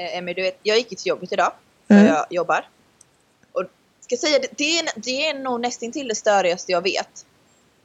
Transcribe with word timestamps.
Eh, 0.00 0.16
Emmy, 0.18 0.34
du 0.34 0.42
vet, 0.42 0.58
jag 0.62 0.76
gick 0.76 0.88
till 0.88 0.98
jobbet 1.06 1.32
idag, 1.32 1.52
Mm. 1.88 2.06
jag 2.06 2.26
jobbar. 2.30 2.68
Och 3.52 3.62
ska 4.00 4.16
säga, 4.16 4.38
det, 4.56 4.78
är, 4.78 4.88
det 4.96 5.26
är 5.28 5.34
nog 5.34 5.60
nästan 5.60 5.92
till 5.92 6.08
det 6.08 6.14
störigaste 6.14 6.72
jag 6.72 6.82
vet. 6.82 7.26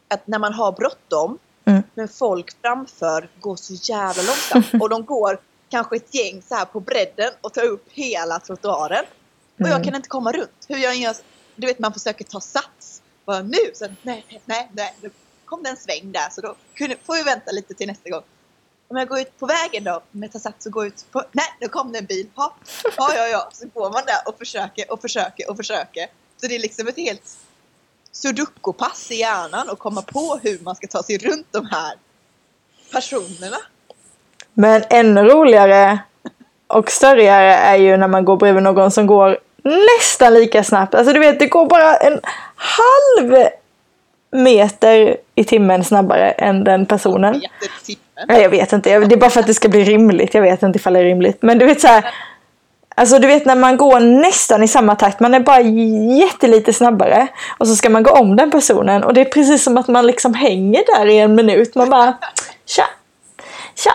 Att 0.07 0.27
när 0.27 0.39
man 0.39 0.53
har 0.53 0.71
bråttom, 0.71 1.39
Mm. 1.67 1.83
men 1.93 2.07
folk 2.07 2.61
framför 2.61 3.29
går 3.39 3.55
så 3.55 3.73
jävla 3.73 4.23
långsamt. 4.23 4.73
och 4.81 4.89
de 4.89 5.05
går 5.05 5.39
kanske 5.69 5.95
ett 5.95 6.13
gäng 6.15 6.41
så 6.41 6.55
här 6.55 6.65
på 6.65 6.79
bredden 6.79 7.31
och 7.41 7.53
tar 7.53 7.65
upp 7.65 7.85
hela 7.91 8.39
trottoaren. 8.39 9.05
Och 9.59 9.61
jag 9.61 9.69
Mm. 9.69 9.83
kan 9.83 9.95
inte 9.95 10.09
komma 10.09 10.31
runt. 10.31 10.65
Hur 10.67 10.77
jag 10.77 10.95
gör, 10.95 11.15
du 11.55 11.67
vet 11.67 11.79
man 11.79 11.93
försöker 11.93 12.25
ta 12.25 12.41
sats. 12.41 13.01
Bara 13.25 13.41
nu, 13.41 13.57
sen 13.73 13.95
nej, 14.01 14.25
nej, 14.45 14.69
nej. 14.73 14.93
Nu 15.01 15.09
kom 15.45 15.63
det 15.63 15.69
en 15.69 15.77
sväng 15.77 16.11
där 16.11 16.29
så 16.31 16.41
då 16.41 16.55
kunde, 16.73 16.95
får 17.05 17.13
vi 17.15 17.23
vänta 17.23 17.51
lite 17.51 17.73
till 17.73 17.87
nästa 17.87 18.09
gång. 18.09 18.23
Om 18.87 18.97
jag 18.97 19.07
går 19.07 19.19
ut 19.19 19.39
på 19.39 19.45
vägen 19.45 19.83
då 19.83 20.01
med 20.11 20.33
ta 20.33 20.39
sats 20.39 20.65
och 20.65 20.71
går 20.71 20.87
ut 20.87 21.05
på, 21.11 21.23
nej 21.31 21.45
nu 21.61 21.67
kom 21.67 21.91
det 21.91 21.99
en 21.99 22.05
bil. 22.05 22.27
Ja, 22.35 22.53
ja, 22.97 23.13
ja, 23.15 23.27
ja. 23.27 23.49
Så 23.53 23.67
går 23.73 23.91
man 23.91 24.03
där 24.05 24.19
och 24.25 24.37
försöker 24.37 24.91
och 24.91 25.01
försöker 25.01 25.49
och 25.49 25.57
försöker. 25.57 26.07
Så 26.41 26.47
det 26.47 26.55
är 26.55 26.59
liksom 26.59 26.87
ett 26.87 26.97
helt 26.97 27.37
sudoku-pass 28.11 29.11
i 29.11 29.15
hjärnan 29.15 29.69
och 29.69 29.79
komma 29.79 30.01
på 30.01 30.39
hur 30.43 30.59
man 30.63 30.75
ska 30.75 30.87
ta 30.87 31.03
sig 31.03 31.17
runt 31.17 31.47
de 31.51 31.65
här 31.65 31.93
personerna. 32.91 33.57
Men 34.53 34.83
ännu 34.89 35.21
roligare 35.21 35.99
och 36.67 36.91
större 36.91 37.31
är 37.53 37.75
ju 37.75 37.97
när 37.97 38.07
man 38.07 38.25
går 38.25 38.37
bredvid 38.37 38.63
någon 38.63 38.91
som 38.91 39.07
går 39.07 39.39
nästan 39.63 40.33
lika 40.33 40.63
snabbt. 40.63 40.95
Alltså 40.95 41.13
du 41.13 41.19
vet, 41.19 41.39
det 41.39 41.47
går 41.47 41.65
bara 41.65 41.95
en 41.95 42.19
halv 42.55 43.47
meter 44.31 45.17
i 45.35 45.43
timmen 45.43 45.83
snabbare 45.83 46.31
än 46.31 46.63
den 46.63 46.85
personen. 46.85 47.41
Nej, 48.27 48.41
jag 48.41 48.49
vet 48.49 48.73
inte. 48.73 48.99
Det 48.99 49.15
är 49.15 49.17
bara 49.17 49.29
för 49.29 49.39
att 49.39 49.47
det 49.47 49.53
ska 49.53 49.69
bli 49.69 49.83
rimligt. 49.83 50.33
Jag 50.33 50.41
vet 50.41 50.63
inte 50.63 50.77
ifall 50.79 50.93
det 50.93 50.99
är 50.99 51.03
rimligt. 51.03 51.41
Men 51.41 51.57
du 51.57 51.65
vet 51.65 51.81
så 51.81 51.87
här. 51.87 52.05
Alltså 52.95 53.19
du 53.19 53.27
vet 53.27 53.45
när 53.45 53.55
man 53.55 53.77
går 53.77 53.99
nästan 53.99 54.63
i 54.63 54.67
samma 54.67 54.95
takt. 54.95 55.19
Man 55.19 55.33
är 55.33 55.39
bara 55.39 55.61
jättelite 56.19 56.73
snabbare. 56.73 57.27
Och 57.57 57.67
så 57.67 57.75
ska 57.75 57.89
man 57.89 58.03
gå 58.03 58.11
om 58.11 58.35
den 58.35 58.51
personen. 58.51 59.03
Och 59.03 59.13
det 59.13 59.21
är 59.21 59.25
precis 59.25 59.63
som 59.63 59.77
att 59.77 59.87
man 59.87 60.07
liksom 60.07 60.33
hänger 60.33 60.83
där 60.97 61.05
i 61.05 61.17
en 61.17 61.35
minut. 61.35 61.75
Man 61.75 61.89
bara 61.89 62.17
tja, 62.65 62.85
tja. 63.75 63.91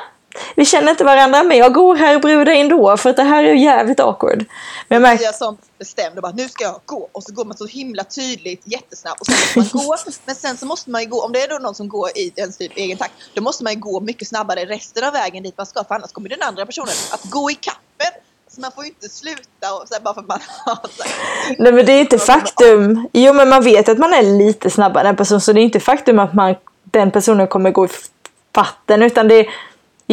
Vi 0.56 0.64
känner 0.64 0.90
inte 0.90 1.04
varandra 1.04 1.42
men 1.42 1.56
jag 1.56 1.74
går 1.74 1.96
här 1.96 2.18
bredvid 2.18 2.46
dig 2.46 2.60
ändå 2.60 2.96
för 2.96 3.10
att 3.10 3.16
det 3.16 3.22
här 3.22 3.44
är 3.44 3.54
jävligt 3.54 4.00
awkward. 4.00 4.44
Men 4.88 4.96
jag 4.96 5.02
märker, 5.02 5.24
Jag 5.24 5.34
sånt 5.34 5.60
bestämd 5.78 6.16
och 6.16 6.22
bara 6.22 6.32
nu 6.32 6.48
ska 6.48 6.64
jag 6.64 6.80
gå 6.86 7.08
och 7.12 7.22
så 7.22 7.32
går 7.32 7.44
man 7.44 7.56
så 7.56 7.66
himla 7.66 8.04
tydligt 8.04 8.62
jättesnabbt 8.64 9.20
och 9.20 9.26
sen 9.26 9.36
måste 9.56 9.76
man 9.76 9.86
gå 9.86 9.96
men 10.26 10.34
sen 10.34 10.56
så 10.56 10.66
måste 10.66 10.90
man 10.90 11.02
ju 11.02 11.08
gå 11.08 11.24
om 11.24 11.32
det 11.32 11.42
är 11.42 11.48
då 11.48 11.58
någon 11.58 11.74
som 11.74 11.88
går 11.88 12.08
i 12.14 12.32
ens 12.36 12.56
typ 12.56 12.72
egen 12.76 12.98
takt 12.98 13.12
då 13.34 13.42
måste 13.42 13.64
man 13.64 13.72
ju 13.72 13.80
gå 13.80 14.00
mycket 14.00 14.28
snabbare 14.28 14.64
resten 14.64 15.04
av 15.04 15.12
vägen 15.12 15.42
dit 15.42 15.56
man 15.56 15.66
ska 15.66 15.84
för 15.84 15.94
annars 15.94 16.12
kommer 16.12 16.28
den 16.28 16.42
andra 16.42 16.66
personen 16.66 16.94
att 17.12 17.24
gå 17.24 17.50
i 17.50 17.54
kappen 17.54 18.20
så 18.50 18.60
man 18.60 18.72
får 18.72 18.84
ju 18.84 18.90
inte 18.90 19.08
sluta 19.08 19.74
och 19.74 19.88
så 19.88 20.02
bara 20.02 20.14
för 20.14 20.20
att 20.20 20.28
man 20.28 20.40
har 20.64 20.74
så 20.74 21.02
här, 21.02 21.56
Nej 21.58 21.72
men 21.72 21.86
det 21.86 21.92
är 21.92 22.00
inte 22.00 22.18
faktum. 22.18 23.08
Jo 23.12 23.32
men 23.32 23.48
man 23.48 23.62
vet 23.62 23.88
att 23.88 23.98
man 23.98 24.12
är 24.12 24.22
lite 24.22 24.70
snabbare 24.70 25.00
än 25.00 25.10
en 25.10 25.16
person 25.16 25.40
så 25.40 25.52
det 25.52 25.60
är 25.60 25.62
inte 25.62 25.80
faktum 25.80 26.18
att 26.18 26.34
man, 26.34 26.54
den 26.84 27.10
personen 27.10 27.48
kommer 27.48 27.70
gå 27.70 27.84
i 27.84 27.88
fatten 28.54 29.02
utan 29.02 29.28
det 29.28 29.34
är 29.34 29.46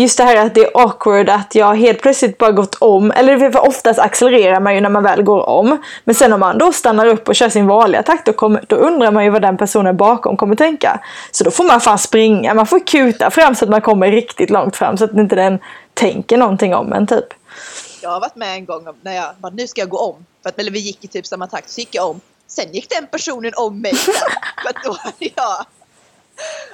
just 0.01 0.17
det 0.17 0.23
här 0.23 0.45
att 0.45 0.55
det 0.55 0.61
är 0.61 0.71
awkward 0.73 1.29
att 1.29 1.55
jag 1.55 1.75
helt 1.75 2.01
plötsligt 2.01 2.37
bara 2.37 2.51
gått 2.51 2.75
om. 2.75 3.11
Eller 3.11 3.51
för 3.51 3.67
oftast 3.67 3.99
accelererar 3.99 4.59
man 4.59 4.75
ju 4.75 4.81
när 4.81 4.89
man 4.89 5.03
väl 5.03 5.23
går 5.23 5.49
om. 5.49 5.83
Men 6.03 6.15
sen 6.15 6.33
om 6.33 6.39
man 6.39 6.57
då 6.57 6.73
stannar 6.73 7.05
upp 7.05 7.27
och 7.27 7.35
kör 7.35 7.49
sin 7.49 7.67
vanliga 7.67 8.03
takt 8.03 8.25
då, 8.25 8.33
kommer, 8.33 8.65
då 8.67 8.75
undrar 8.75 9.11
man 9.11 9.23
ju 9.23 9.29
vad 9.29 9.41
den 9.41 9.57
personen 9.57 9.97
bakom 9.97 10.37
kommer 10.37 10.55
tänka. 10.55 10.99
Så 11.31 11.43
då 11.43 11.51
får 11.51 11.63
man 11.63 11.81
fan 11.81 11.97
springa, 11.99 12.53
man 12.53 12.67
får 12.67 12.87
kuta 12.87 13.31
fram 13.31 13.55
så 13.55 13.65
att 13.65 13.71
man 13.71 13.81
kommer 13.81 14.11
riktigt 14.11 14.49
långt 14.49 14.75
fram 14.75 14.97
så 14.97 15.03
att 15.03 15.13
inte 15.13 15.35
den 15.35 15.59
tänker 15.93 16.37
någonting 16.37 16.75
om 16.75 16.93
en 16.93 17.07
typ. 17.07 17.25
Jag 18.01 18.09
har 18.09 18.19
varit 18.19 18.35
med 18.35 18.55
en 18.55 18.65
gång 18.65 18.87
när 19.01 19.15
jag 19.15 19.35
bara 19.37 19.51
nu 19.51 19.67
ska 19.67 19.81
jag 19.81 19.89
gå 19.89 19.99
om 19.99 20.25
för 20.43 20.49
att 20.49 20.59
eller 20.59 20.71
vi 20.71 20.79
gick 20.79 21.03
i 21.03 21.07
typ 21.07 21.27
samma 21.27 21.47
takt 21.47 21.69
så 21.69 21.79
gick 21.79 21.95
jag 21.95 22.09
om 22.09 22.21
sen 22.47 22.71
gick 22.73 22.89
den 22.89 23.07
personen 23.07 23.51
om 23.55 23.81
mig 23.81 23.95
sen, 23.95 24.13
för 24.63 24.69
att 24.69 24.83
då 24.83 24.91
hade 24.99 25.31
jag 25.35 25.65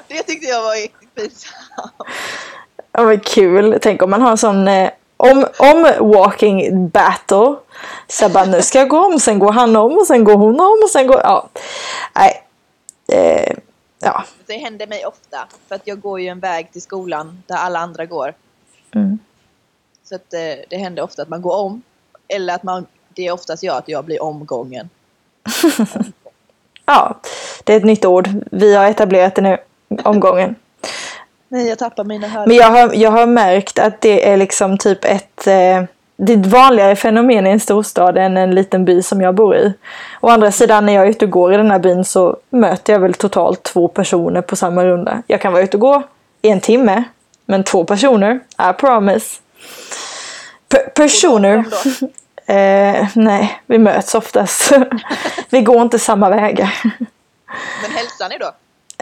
det 0.07 0.23
tyckte 0.23 0.47
jag 0.47 0.61
var 0.61 0.75
riktigt 0.75 1.15
pinsamt. 1.15 1.93
Ja 2.93 3.03
men 3.03 3.19
kul. 3.19 3.79
Tänk 3.81 4.01
om 4.01 4.09
man 4.09 4.21
har 4.21 4.31
en 4.31 4.37
sån 4.37 4.67
eh, 4.67 4.89
om, 5.17 5.45
om 5.57 6.11
walking 6.11 6.89
battle. 6.89 7.55
Så 8.07 8.29
bara 8.29 8.45
nu 8.45 8.61
ska 8.61 8.79
jag 8.79 8.89
gå 8.89 9.05
om, 9.05 9.19
sen 9.19 9.39
går 9.39 9.51
han 9.51 9.75
om 9.75 9.97
och 9.97 10.07
sen 10.07 10.23
går 10.23 10.35
hon 10.35 10.59
om 10.59 10.79
och 10.83 10.89
sen 10.89 11.07
går... 11.07 11.19
Ja. 11.23 11.49
Nej. 12.15 12.43
Eh, 13.07 13.57
ja. 13.99 14.23
Det 14.45 14.57
händer 14.57 14.87
mig 14.87 15.05
ofta 15.05 15.47
för 15.67 15.75
att 15.75 15.81
jag 15.87 16.01
går 16.01 16.19
ju 16.19 16.27
en 16.27 16.39
väg 16.39 16.71
till 16.71 16.81
skolan 16.81 17.43
där 17.47 17.55
alla 17.55 17.79
andra 17.79 18.05
går. 18.05 18.33
Mm. 18.95 19.19
Så 20.03 20.15
att 20.15 20.33
eh, 20.33 20.65
det 20.69 20.77
händer 20.77 21.03
ofta 21.03 21.21
att 21.21 21.29
man 21.29 21.41
går 21.41 21.55
om. 21.55 21.81
Eller 22.27 22.55
att 22.55 22.63
man, 22.63 22.85
det 23.13 23.27
är 23.27 23.31
oftast 23.31 23.63
jag 23.63 23.77
att 23.77 23.87
jag 23.87 24.05
blir 24.05 24.23
omgången. 24.23 24.89
ja. 26.85 27.19
Det 27.63 27.73
är 27.73 27.77
ett 27.77 27.85
nytt 27.85 28.05
ord. 28.05 28.29
Vi 28.51 28.75
har 28.75 28.85
etablerat 28.85 29.35
det 29.35 29.41
nu. 29.41 29.57
Omgången. 30.03 30.55
Nej, 31.53 31.67
jag 31.67 31.79
tappar 31.79 32.03
mina 32.03 32.27
hörlurar. 32.27 32.47
Men 32.47 32.57
jag 32.57 32.69
har, 32.71 32.93
jag 32.93 33.11
har 33.11 33.25
märkt 33.25 33.79
att 33.79 34.01
det 34.01 34.29
är 34.29 34.37
liksom 34.37 34.77
typ 34.77 35.05
ett... 35.05 35.47
Eh, 35.47 35.83
det 36.15 36.33
är 36.33 36.37
ett 36.37 36.45
vanligare 36.45 36.95
fenomen 36.95 37.47
i 37.47 37.49
en 37.49 37.59
storstad 37.59 38.17
än 38.17 38.37
en 38.37 38.55
liten 38.55 38.85
by 38.85 39.03
som 39.03 39.21
jag 39.21 39.35
bor 39.35 39.55
i. 39.55 39.73
Å 40.21 40.29
andra 40.29 40.51
sidan 40.51 40.85
när 40.85 40.93
jag 40.93 41.05
är 41.05 41.09
ute 41.09 41.25
och 41.25 41.31
går 41.31 41.53
i 41.53 41.57
den 41.57 41.71
här 41.71 41.79
byn 41.79 42.05
så 42.05 42.37
möter 42.49 42.93
jag 42.93 42.99
väl 42.99 43.13
totalt 43.13 43.63
två 43.63 43.87
personer 43.87 44.41
på 44.41 44.55
samma 44.55 44.85
runda. 44.85 45.21
Jag 45.27 45.41
kan 45.41 45.53
vara 45.53 45.63
ute 45.63 45.77
och 45.77 45.81
gå 45.81 46.03
i 46.41 46.49
en 46.49 46.59
timme, 46.59 47.03
men 47.45 47.63
två 47.63 47.83
personer, 47.85 48.39
I 48.69 48.73
promise. 48.79 49.39
P- 50.71 50.89
personer. 50.95 51.65
Eh, 52.45 53.07
nej, 53.15 53.61
vi 53.65 53.77
möts 53.77 54.15
oftast. 54.15 54.71
vi 55.49 55.61
går 55.61 55.81
inte 55.81 55.99
samma 55.99 56.29
vägar. 56.29 56.81
Men 57.81 57.91
hälsar 57.91 58.29
ni 58.29 58.37
då? 58.37 58.51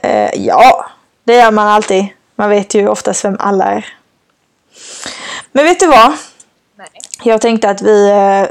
Eh, 0.08 0.30
ja, 0.46 0.86
det 1.24 1.34
gör 1.34 1.52
man 1.52 1.68
alltid. 1.68 2.06
Man 2.42 2.50
vet 2.50 2.74
ju 2.74 2.88
oftast 2.88 3.26
vem 3.26 3.38
alla 3.40 3.66
är. 3.66 3.86
Men 5.52 5.66
vet 5.66 5.80
du 5.80 5.88
vad? 5.88 6.14
Nej. 6.76 6.88
Jag 7.24 7.42
tänkte 7.42 7.70
att 7.70 7.82
vi, 7.82 8.10
eh, 8.10 8.50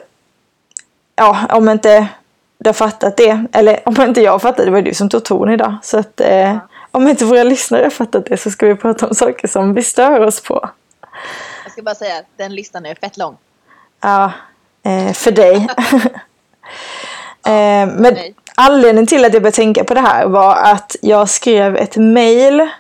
ja 1.17 1.47
om 1.51 1.69
inte 1.69 2.09
du 2.59 2.69
har 2.69 2.75
fattat 2.75 3.17
det, 3.17 3.45
eller 3.53 3.89
om 3.89 4.01
inte 4.01 4.21
jag 4.21 4.33
har 4.33 4.39
fattat 4.39 4.56
det, 4.56 4.65
det 4.65 4.71
var 4.71 4.83
du 4.83 4.95
som 4.95 5.09
tog 5.09 5.25
ton 5.25 5.51
idag. 5.51 5.77
Så 5.83 5.99
att 5.99 6.21
eh, 6.21 6.59
om 6.91 7.09
inte 7.09 7.25
våra 7.25 7.43
lyssnare 7.43 7.83
har 7.83 7.91
fattat 7.91 8.27
det 8.27 8.37
så 8.37 8.51
ska 8.51 8.67
vi 8.67 8.75
prata 8.75 9.06
om 9.06 9.15
saker 9.15 9.49
som 9.49 9.75
vi 9.75 9.83
stör 9.83 10.21
oss 10.21 10.41
på. 10.43 10.69
Jag 11.65 11.72
ska 11.72 11.83
bara 11.83 11.95
säga 11.95 12.19
att 12.19 12.27
den 12.37 12.55
listan 12.55 12.87
är 12.87 12.95
fett 12.95 13.17
lång. 13.17 13.37
Ja, 14.01 14.33
eh, 14.83 15.12
för 15.12 15.31
dig. 15.31 15.57
eh, 17.47 17.87
men 17.97 18.17
anledningen 18.55 19.07
till 19.07 19.25
att 19.25 19.33
jag 19.33 19.43
började 19.43 19.57
tänka 19.57 19.84
på 19.84 19.95
det 19.95 20.01
här 20.01 20.27
var 20.27 20.57
att 20.57 20.97
jag 21.01 21.28
skrev 21.28 21.77
ett 21.77 21.97
mail. 21.97 22.71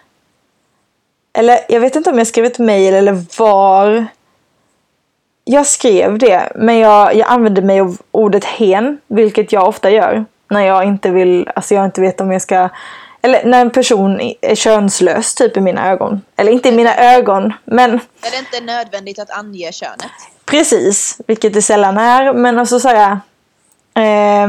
Eller 1.32 1.58
jag 1.68 1.80
vet 1.80 1.96
inte 1.96 2.10
om 2.10 2.18
jag 2.18 2.26
skrev 2.26 2.44
ett 2.44 2.58
mail 2.58 2.94
eller 2.94 3.24
var. 3.38 4.06
Jag 5.44 5.66
skrev 5.66 6.18
det, 6.18 6.52
men 6.54 6.78
jag, 6.78 7.14
jag 7.14 7.28
använde 7.28 7.62
mig 7.62 7.80
av 7.80 7.98
ordet 8.10 8.44
hen, 8.44 9.00
vilket 9.06 9.52
jag 9.52 9.68
ofta 9.68 9.90
gör. 9.90 10.24
När 10.50 10.66
jag 10.66 10.84
inte 10.84 11.10
vill, 11.10 11.48
alltså 11.54 11.74
jag 11.74 11.84
inte 11.84 12.00
vet 12.00 12.20
om 12.20 12.32
jag 12.32 12.42
ska 12.42 12.68
eller 13.22 13.44
när 13.44 13.60
en 13.60 13.70
person 13.70 14.20
är 14.40 14.54
könslös 14.54 15.34
typ 15.34 15.56
i 15.56 15.60
mina 15.60 15.90
ögon. 15.90 16.22
Eller 16.36 16.52
inte 16.52 16.68
i 16.68 16.72
mina 16.72 16.96
ögon, 16.96 17.52
men 17.64 17.90
Är 17.90 18.30
det 18.30 18.38
inte 18.38 18.60
nödvändigt 18.60 19.18
att 19.18 19.30
ange 19.30 19.72
könet? 19.72 20.10
Precis, 20.44 21.20
vilket 21.26 21.52
det 21.52 21.62
sällan 21.62 21.98
är. 21.98 22.32
Men 22.32 22.58
också 22.58 22.80
säga 22.80 23.20
eh, 23.94 24.48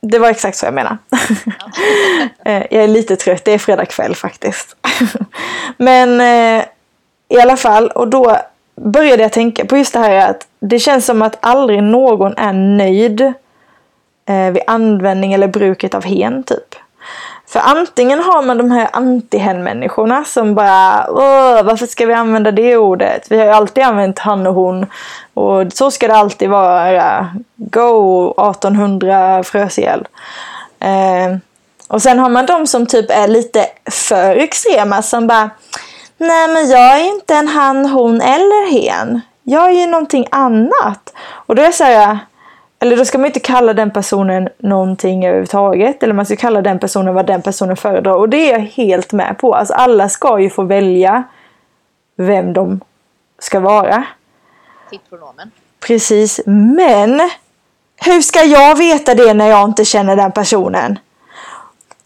Det 0.00 0.18
var 0.18 0.30
exakt 0.30 0.56
så 0.56 0.66
jag 0.66 0.74
menar. 0.74 0.98
eh, 2.44 2.62
jag 2.70 2.84
är 2.84 2.88
lite 2.88 3.16
trött, 3.16 3.44
det 3.44 3.52
är 3.52 3.58
fredag 3.58 3.86
kväll 3.86 4.14
faktiskt. 4.14 4.76
men 5.76 6.20
eh, 6.20 6.64
i 7.28 7.40
alla 7.40 7.56
fall, 7.56 7.88
och 7.88 8.08
då 8.08 8.36
började 8.76 9.22
jag 9.22 9.32
tänka 9.32 9.64
på 9.64 9.76
just 9.76 9.92
det 9.92 9.98
här 9.98 10.30
att 10.30 10.46
det 10.60 10.78
känns 10.78 11.06
som 11.06 11.22
att 11.22 11.38
aldrig 11.40 11.82
någon 11.82 12.34
är 12.36 12.52
nöjd 12.52 13.20
eh, 14.28 14.50
vid 14.52 14.62
användning 14.66 15.32
eller 15.32 15.48
bruket 15.48 15.94
av 15.94 16.04
hen 16.04 16.42
typ. 16.42 16.74
För 17.46 17.60
antingen 17.60 18.18
har 18.18 18.42
man 18.42 18.58
de 18.58 18.70
här 18.70 18.88
anti-hen-människorna 18.92 20.24
som 20.24 20.54
bara 20.54 21.06
Åh, 21.10 21.62
varför 21.62 21.86
ska 21.86 22.06
vi 22.06 22.14
använda 22.14 22.50
det 22.50 22.76
ordet? 22.76 23.26
Vi 23.30 23.38
har 23.38 23.44
ju 23.44 23.50
alltid 23.50 23.84
använt 23.84 24.18
han 24.18 24.46
och 24.46 24.54
hon. 24.54 24.86
Och 25.34 25.72
så 25.72 25.90
ska 25.90 26.08
det 26.08 26.16
alltid 26.16 26.50
vara. 26.50 27.28
Go 27.56 28.30
1800 28.30 29.42
frös 29.44 29.78
ihjäl. 29.78 30.06
Eh, 30.80 31.36
och 31.94 32.02
sen 32.02 32.18
har 32.18 32.28
man 32.28 32.46
de 32.46 32.66
som 32.66 32.86
typ 32.86 33.10
är 33.10 33.28
lite 33.28 33.66
för 33.90 34.36
extrema 34.36 35.02
som 35.02 35.26
bara 35.26 35.50
Nej 36.16 36.48
men 36.48 36.70
jag 36.70 37.00
är 37.00 37.14
inte 37.14 37.34
en 37.34 37.48
han, 37.48 37.86
hon 37.86 38.20
eller 38.20 38.70
hen. 38.70 39.20
Jag 39.42 39.68
är 39.68 39.80
ju 39.80 39.86
någonting 39.86 40.26
annat. 40.30 41.12
Och 41.30 41.54
då 41.54 41.62
är 41.62 41.72
så 41.72 41.84
här, 41.84 42.18
eller 42.78 42.96
då 42.96 43.04
ska 43.04 43.18
man 43.18 43.26
inte 43.26 43.40
kalla 43.40 43.74
den 43.74 43.90
personen 43.90 44.48
någonting 44.58 45.26
överhuvudtaget. 45.26 46.02
Eller 46.02 46.14
man 46.14 46.26
ska 46.26 46.36
kalla 46.36 46.62
den 46.62 46.78
personen 46.78 47.14
vad 47.14 47.26
den 47.26 47.42
personen 47.42 47.76
föredrar. 47.76 48.12
Och 48.12 48.28
det 48.28 48.36
är 48.36 48.52
jag 48.52 48.60
helt 48.60 49.12
med 49.12 49.38
på. 49.38 49.54
Alltså 49.54 49.74
alla 49.74 50.08
ska 50.08 50.40
ju 50.40 50.50
få 50.50 50.62
välja 50.62 51.22
vem 52.16 52.52
de 52.52 52.80
ska 53.38 53.60
vara. 53.60 54.04
pronomen. 55.08 55.50
Precis, 55.86 56.40
men 56.46 57.30
hur 58.04 58.20
ska 58.20 58.40
jag 58.40 58.78
veta 58.78 59.14
det 59.14 59.34
när 59.34 59.46
jag 59.46 59.64
inte 59.64 59.84
känner 59.84 60.16
den 60.16 60.32
personen? 60.32 60.98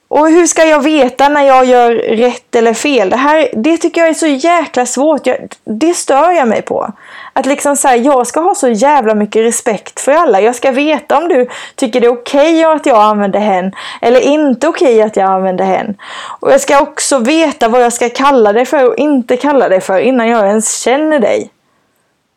Och 0.08 0.28
hur 0.28 0.46
ska 0.46 0.64
jag 0.64 0.80
veta 0.80 1.28
när 1.28 1.42
jag 1.42 1.64
gör 1.64 1.94
rätt 1.94 2.54
eller 2.54 2.74
fel? 2.74 3.10
Det 3.10 3.16
här 3.16 3.50
det 3.52 3.78
tycker 3.78 4.00
jag 4.00 4.10
är 4.10 4.14
så 4.14 4.26
jäkla 4.26 4.86
svårt. 4.86 5.26
Jag, 5.26 5.54
det 5.64 5.94
stör 5.94 6.30
jag 6.30 6.48
mig 6.48 6.62
på. 6.62 6.92
Att 7.32 7.46
liksom 7.46 7.76
säga, 7.76 7.96
jag 7.96 8.26
ska 8.26 8.40
ha 8.40 8.54
så 8.54 8.68
jävla 8.68 9.14
mycket 9.14 9.42
respekt 9.42 10.00
för 10.00 10.12
alla. 10.12 10.40
Jag 10.40 10.54
ska 10.54 10.70
veta 10.70 11.18
om 11.18 11.28
du 11.28 11.48
tycker 11.74 12.00
det 12.00 12.06
är 12.06 12.12
okej 12.12 12.66
okay 12.66 12.76
att 12.76 12.86
jag 12.86 12.98
använder 12.98 13.40
hen 13.40 13.72
eller 14.00 14.20
inte 14.20 14.68
okej 14.68 14.94
okay 14.94 15.02
att 15.02 15.16
jag 15.16 15.30
använder 15.30 15.64
hen. 15.64 15.96
Och 16.40 16.52
jag 16.52 16.60
ska 16.60 16.80
också 16.80 17.18
veta 17.18 17.68
vad 17.68 17.82
jag 17.82 17.92
ska 17.92 18.08
kalla 18.08 18.52
dig 18.52 18.66
för 18.66 18.88
och 18.88 18.96
inte 18.96 19.36
kalla 19.36 19.68
dig 19.68 19.80
för 19.80 19.98
innan 19.98 20.28
jag 20.28 20.46
ens 20.46 20.80
känner 20.80 21.20
dig. 21.20 21.50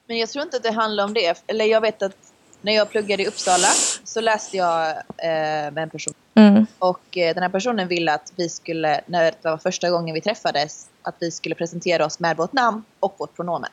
Men 0.08 0.18
jag 0.18 0.30
tror 0.30 0.44
inte 0.44 0.58
att 0.58 0.64
det 0.64 0.72
handlar 0.72 1.04
om 1.04 1.14
det. 1.14 1.44
Eller 1.48 1.66
jag 1.66 1.82
vet 1.82 2.02
att 2.02 2.16
när 2.62 2.74
jag 2.74 2.90
pluggade 2.90 3.24
i 3.24 3.28
Uppsala 3.28 3.68
så 4.04 4.22
läste 4.22 4.58
jag 4.58 4.90
eh, 5.18 5.72
med 5.72 5.78
en 5.78 5.90
person. 5.90 6.14
Mm. 6.36 6.66
Och 6.80 7.18
eh, 7.18 7.34
den 7.34 7.44
här 7.44 7.50
personen 7.50 7.88
ville 7.88 8.14
att 8.14 8.34
vi 8.36 8.50
skulle, 8.50 9.02
när 9.06 9.24
det 9.24 9.36
var 9.42 9.58
första 9.58 9.90
gången 9.90 10.14
vi 10.14 10.22
träffades, 10.22 10.88
att 11.02 11.16
vi 11.20 11.32
skulle 11.32 11.56
presentera 11.56 12.06
oss 12.06 12.20
med 12.20 12.38
vårt 12.38 12.54
namn 12.54 12.84
och 13.00 13.16
vårt 13.18 13.36
pronomen. 13.36 13.70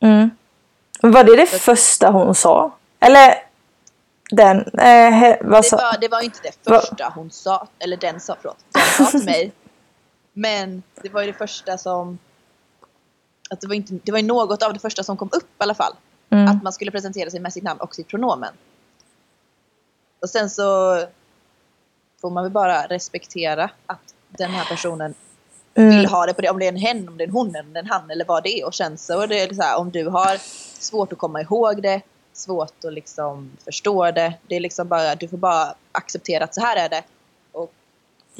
Mm. 0.00 0.30
Var 1.00 1.24
det 1.24 1.36
det 1.36 1.46
första 1.46 2.10
hon 2.10 2.34
sa? 2.34 2.76
Eller 3.00 3.34
den, 4.30 4.58
eh, 4.58 5.36
vad 5.40 5.64
sa? 5.64 5.76
Det 5.76 5.82
var, 5.82 5.98
det 6.00 6.08
var 6.08 6.20
inte 6.20 6.38
det 6.42 6.70
första 6.70 7.04
Va? 7.04 7.12
hon 7.14 7.30
sa, 7.30 7.68
eller 7.78 7.96
den 7.96 8.20
sa, 8.20 8.36
förlåt, 8.40 8.64
den 8.72 9.06
sa 9.06 9.10
till 9.10 9.24
mig. 9.24 9.52
Men 10.32 10.82
det 11.02 11.08
var 11.08 11.20
ju 11.20 11.26
det 11.32 11.38
första 11.38 11.78
som, 11.78 12.18
att 13.50 13.60
det 13.60 13.66
var, 13.66 13.74
inte, 13.74 13.98
det 14.04 14.12
var 14.12 14.22
något 14.22 14.62
av 14.62 14.72
det 14.72 14.78
första 14.78 15.02
som 15.02 15.16
kom 15.16 15.28
upp 15.32 15.44
i 15.44 15.62
alla 15.62 15.74
fall. 15.74 15.92
Mm. 16.30 16.48
Att 16.48 16.62
man 16.62 16.72
skulle 16.72 16.90
presentera 16.90 17.30
sig 17.30 17.40
med 17.40 17.52
sitt 17.52 17.64
namn 17.64 17.80
och 17.80 17.94
sitt 17.94 18.08
pronomen. 18.08 18.54
Och 20.20 20.30
sen 20.30 20.50
så 20.50 20.98
får 22.20 22.30
man 22.30 22.44
väl 22.44 22.52
bara 22.52 22.86
respektera 22.86 23.70
att 23.86 24.14
den 24.28 24.50
här 24.50 24.64
personen 24.64 25.14
mm. 25.74 25.96
vill 25.96 26.06
ha 26.06 26.26
det 26.26 26.34
på 26.34 26.40
det. 26.40 26.50
Om 26.50 26.58
det 26.58 26.64
är 26.64 26.72
en 26.72 26.76
hen, 26.76 27.08
om 27.08 27.16
det 27.16 27.24
är 27.24 27.28
en 27.28 27.32
hon, 27.32 27.46
om 27.46 27.72
det 27.72 27.78
är 27.78 27.82
en 27.82 27.90
han 27.90 28.10
eller 28.10 28.24
vad 28.24 28.42
det 28.42 28.60
är. 28.60 28.66
Och 28.66 28.74
sen 28.74 28.98
så 28.98 29.20
är 29.20 29.26
det 29.26 29.54
så 29.54 29.62
här, 29.62 29.78
om 29.78 29.90
du 29.90 30.08
har 30.08 30.36
svårt 30.80 31.12
att 31.12 31.18
komma 31.18 31.40
ihåg 31.40 31.82
det, 31.82 32.00
svårt 32.32 32.84
att 32.84 32.92
liksom 32.92 33.50
förstå 33.64 34.10
det. 34.10 34.34
Det 34.46 34.56
är 34.56 34.60
liksom 34.60 34.88
bara, 34.88 35.14
du 35.14 35.28
får 35.28 35.36
bara 35.36 35.74
acceptera 35.92 36.44
att 36.44 36.54
så 36.54 36.60
här 36.60 36.76
är 36.76 36.88
det. 36.88 37.02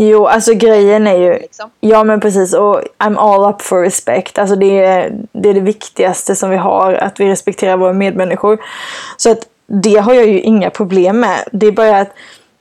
Jo, 0.00 0.26
alltså 0.26 0.54
grejen 0.54 1.06
är 1.06 1.16
ju... 1.16 1.32
Liksom. 1.38 1.70
Ja 1.80 2.04
men 2.04 2.20
precis 2.20 2.54
och 2.54 2.82
I'm 2.98 3.18
all 3.18 3.50
up 3.50 3.62
for 3.62 3.82
respect. 3.82 4.38
Alltså 4.38 4.56
det 4.56 4.84
är, 4.84 5.12
det 5.32 5.48
är 5.48 5.54
det 5.54 5.60
viktigaste 5.60 6.36
som 6.36 6.50
vi 6.50 6.56
har, 6.56 6.94
att 6.94 7.20
vi 7.20 7.28
respekterar 7.28 7.76
våra 7.76 7.92
medmänniskor. 7.92 8.58
Så 9.16 9.30
att 9.30 9.38
det 9.66 9.96
har 9.96 10.14
jag 10.14 10.26
ju 10.26 10.40
inga 10.40 10.70
problem 10.70 11.20
med. 11.20 11.38
Det 11.52 11.66
är 11.66 11.72
bara 11.72 11.98
att 11.98 12.12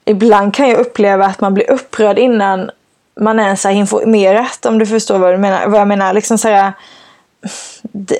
ibland 0.05 0.53
kan 0.53 0.69
jag 0.69 0.79
uppleva 0.79 1.25
att 1.25 1.41
man 1.41 1.53
blir 1.53 1.71
upprörd 1.71 2.19
innan 2.19 2.71
man 3.19 3.39
ens 3.39 3.63
har 3.63 3.71
informerat 3.71 4.65
om 4.65 4.79
du 4.79 4.85
förstår 4.85 5.17
vad, 5.17 5.33
du 5.33 5.37
menar, 5.37 5.67
vad 5.67 5.79
jag 5.79 5.87
menar. 5.87 6.13
Liksom 6.13 6.37
så 6.37 6.47
här, 6.47 6.71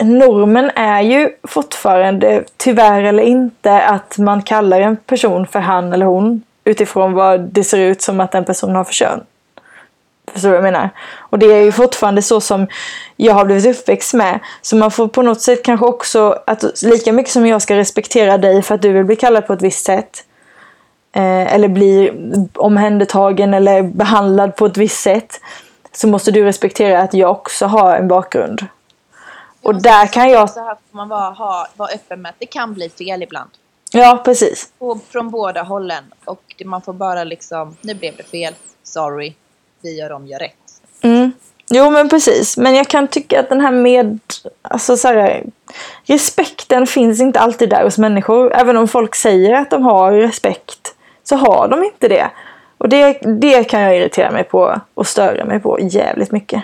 normen 0.02 0.72
är 0.76 1.02
ju 1.02 1.30
fortfarande, 1.44 2.44
tyvärr 2.58 3.04
eller 3.04 3.24
inte, 3.24 3.82
att 3.82 4.18
man 4.18 4.42
kallar 4.42 4.82
en 4.82 4.98
person 4.98 5.48
för 5.48 5.60
han 5.60 5.94
eller 5.94 6.06
hon 6.06 6.44
utifrån 6.68 7.14
vad 7.14 7.40
det 7.40 7.64
ser 7.64 7.78
ut 7.78 8.02
som 8.02 8.20
att 8.20 8.32
den 8.32 8.46
personen 8.46 8.76
har 8.76 8.84
för 8.84 8.94
kön. 8.94 9.24
Förstår 10.34 10.50
du 10.50 10.58
vad 10.58 10.66
jag 10.68 10.74
menar? 10.74 10.90
Och 11.18 11.40
det 11.40 11.46
är 11.46 11.62
ju 11.62 11.72
fortfarande 11.72 12.22
så 12.22 12.42
som 12.42 12.68
jag 13.16 13.34
har 13.34 13.46
blivit 13.46 13.80
uppväxt 13.80 14.14
med. 14.14 14.40
Så 14.62 14.76
man 14.76 14.92
får 14.92 15.08
på 15.08 15.22
något 15.22 15.42
sätt 15.42 15.64
kanske 15.64 15.86
också, 15.86 16.40
att 16.48 16.84
lika 16.84 17.12
mycket 17.14 17.32
som 17.32 17.48
jag 17.48 17.62
ska 17.62 17.76
respektera 17.76 18.38
dig 18.38 18.62
för 18.62 18.76
att 18.76 18.82
du 18.82 18.94
vill 18.94 19.06
bli 19.06 19.16
kallad 19.16 19.48
på 19.48 19.54
ett 19.54 19.62
visst 19.62 19.86
sätt. 19.86 20.24
Eh, 21.12 21.54
eller 21.54 21.68
bli 21.68 22.12
omhändertagen 22.56 23.54
eller 23.54 23.84
behandlad 23.84 24.56
på 24.56 24.66
ett 24.66 24.78
visst 24.78 25.02
sätt. 25.02 25.42
Så 25.92 26.08
måste 26.08 26.32
du 26.32 26.44
respektera 26.44 27.02
att 27.02 27.14
jag 27.14 27.32
också 27.32 27.66
har 27.66 27.96
en 27.96 28.08
bakgrund. 28.08 28.66
Och 29.62 29.82
där 29.82 30.08
kan 30.08 30.30
jag... 30.30 30.50
Så 30.50 30.60
här 30.60 30.76
får 30.76 30.98
man 30.98 31.10
vara, 31.10 31.30
ha, 31.30 31.68
vara 31.76 31.90
öppen 31.90 32.22
med 32.22 32.30
att 32.30 32.40
det 32.40 32.46
kan 32.46 32.74
bli 32.74 32.90
fel 32.90 33.24
ibland. 33.24 33.50
Ja, 33.98 34.22
precis. 34.26 34.70
Och 34.78 34.98
från 35.10 35.30
båda 35.30 35.64
hållen. 35.64 36.04
Och 36.26 36.42
man 36.66 36.82
får 36.82 36.94
bara 36.94 37.24
liksom, 37.24 37.78
nu 37.82 37.94
blev 37.94 38.18
det 38.18 38.24
fel, 38.24 38.54
sorry, 38.84 39.34
vi 39.82 40.00
gör 40.00 40.12
om, 40.12 40.28
gör 40.28 40.40
rätt. 40.40 40.54
Mm. 41.02 41.32
Jo 41.70 41.90
men 41.90 42.10
precis, 42.10 42.58
men 42.58 42.76
jag 42.76 42.88
kan 42.88 43.08
tycka 43.08 43.40
att 43.40 43.50
den 43.50 43.62
här 43.62 43.72
med, 43.72 44.20
alltså 44.62 44.98
så 44.98 45.08
här, 45.08 45.44
respekten 46.04 46.88
finns 46.88 47.22
inte 47.22 47.40
alltid 47.40 47.70
där 47.70 47.84
hos 47.84 47.98
människor. 47.98 48.54
Även 48.54 48.78
om 48.78 48.88
folk 48.88 49.16
säger 49.16 49.54
att 49.54 49.70
de 49.70 49.84
har 49.84 50.12
respekt 50.12 50.96
så 51.24 51.36
har 51.36 51.68
de 51.68 51.84
inte 51.84 52.08
det. 52.08 52.30
Och 52.78 52.90
det, 52.90 53.20
det 53.22 53.64
kan 53.64 53.82
jag 53.82 53.98
irritera 53.98 54.32
mig 54.32 54.44
på 54.44 54.82
och 54.94 55.08
störa 55.08 55.46
mig 55.46 55.60
på 55.60 55.80
jävligt 55.82 56.32
mycket. 56.32 56.64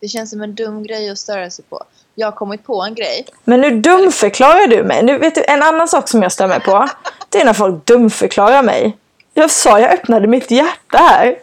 Det 0.00 0.08
känns 0.08 0.30
som 0.30 0.42
en 0.42 0.54
dum 0.54 0.82
grej 0.82 1.10
att 1.10 1.18
störa 1.18 1.50
sig 1.50 1.64
på. 1.64 1.82
Jag 2.14 2.26
har 2.26 2.32
kommit 2.32 2.64
på 2.64 2.82
en 2.82 2.94
grej. 2.94 3.26
Men 3.44 3.60
nu 3.60 3.80
dumförklarar 3.80 4.66
du 4.66 4.84
mig. 4.84 5.02
Nu 5.02 5.18
vet 5.18 5.34
du, 5.34 5.44
en 5.44 5.62
annan 5.62 5.88
sak 5.88 6.08
som 6.08 6.22
jag 6.22 6.32
stör 6.32 6.48
mig 6.48 6.60
på. 6.60 6.88
Det 7.28 7.40
är 7.40 7.44
när 7.44 7.52
folk 7.52 7.86
dumförklarar 7.86 8.62
mig. 8.62 8.96
Jag 9.34 9.50
sa 9.50 9.80
jag 9.80 9.92
öppnade 9.92 10.26
mitt 10.26 10.50
hjärta 10.50 10.98
här. 10.98 11.38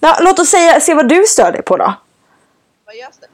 Ja, 0.00 0.18
låt 0.20 0.38
oss 0.38 0.48
säga, 0.48 0.80
se 0.80 0.94
vad 0.94 1.08
du 1.08 1.24
stör 1.26 1.52
dig 1.52 1.62
på 1.62 1.76
då. 1.76 1.94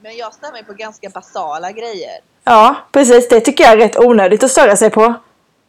Men 0.02 0.16
jag 0.16 0.34
stör 0.34 0.52
mig 0.52 0.64
på 0.64 0.72
ganska 0.72 1.08
basala 1.08 1.72
grejer. 1.72 2.20
Ja, 2.44 2.76
precis. 2.92 3.28
Det 3.28 3.40
tycker 3.40 3.64
jag 3.64 3.72
är 3.72 3.76
rätt 3.76 3.98
onödigt 3.98 4.42
att 4.42 4.50
störa 4.50 4.76
sig 4.76 4.90
på. 4.90 5.14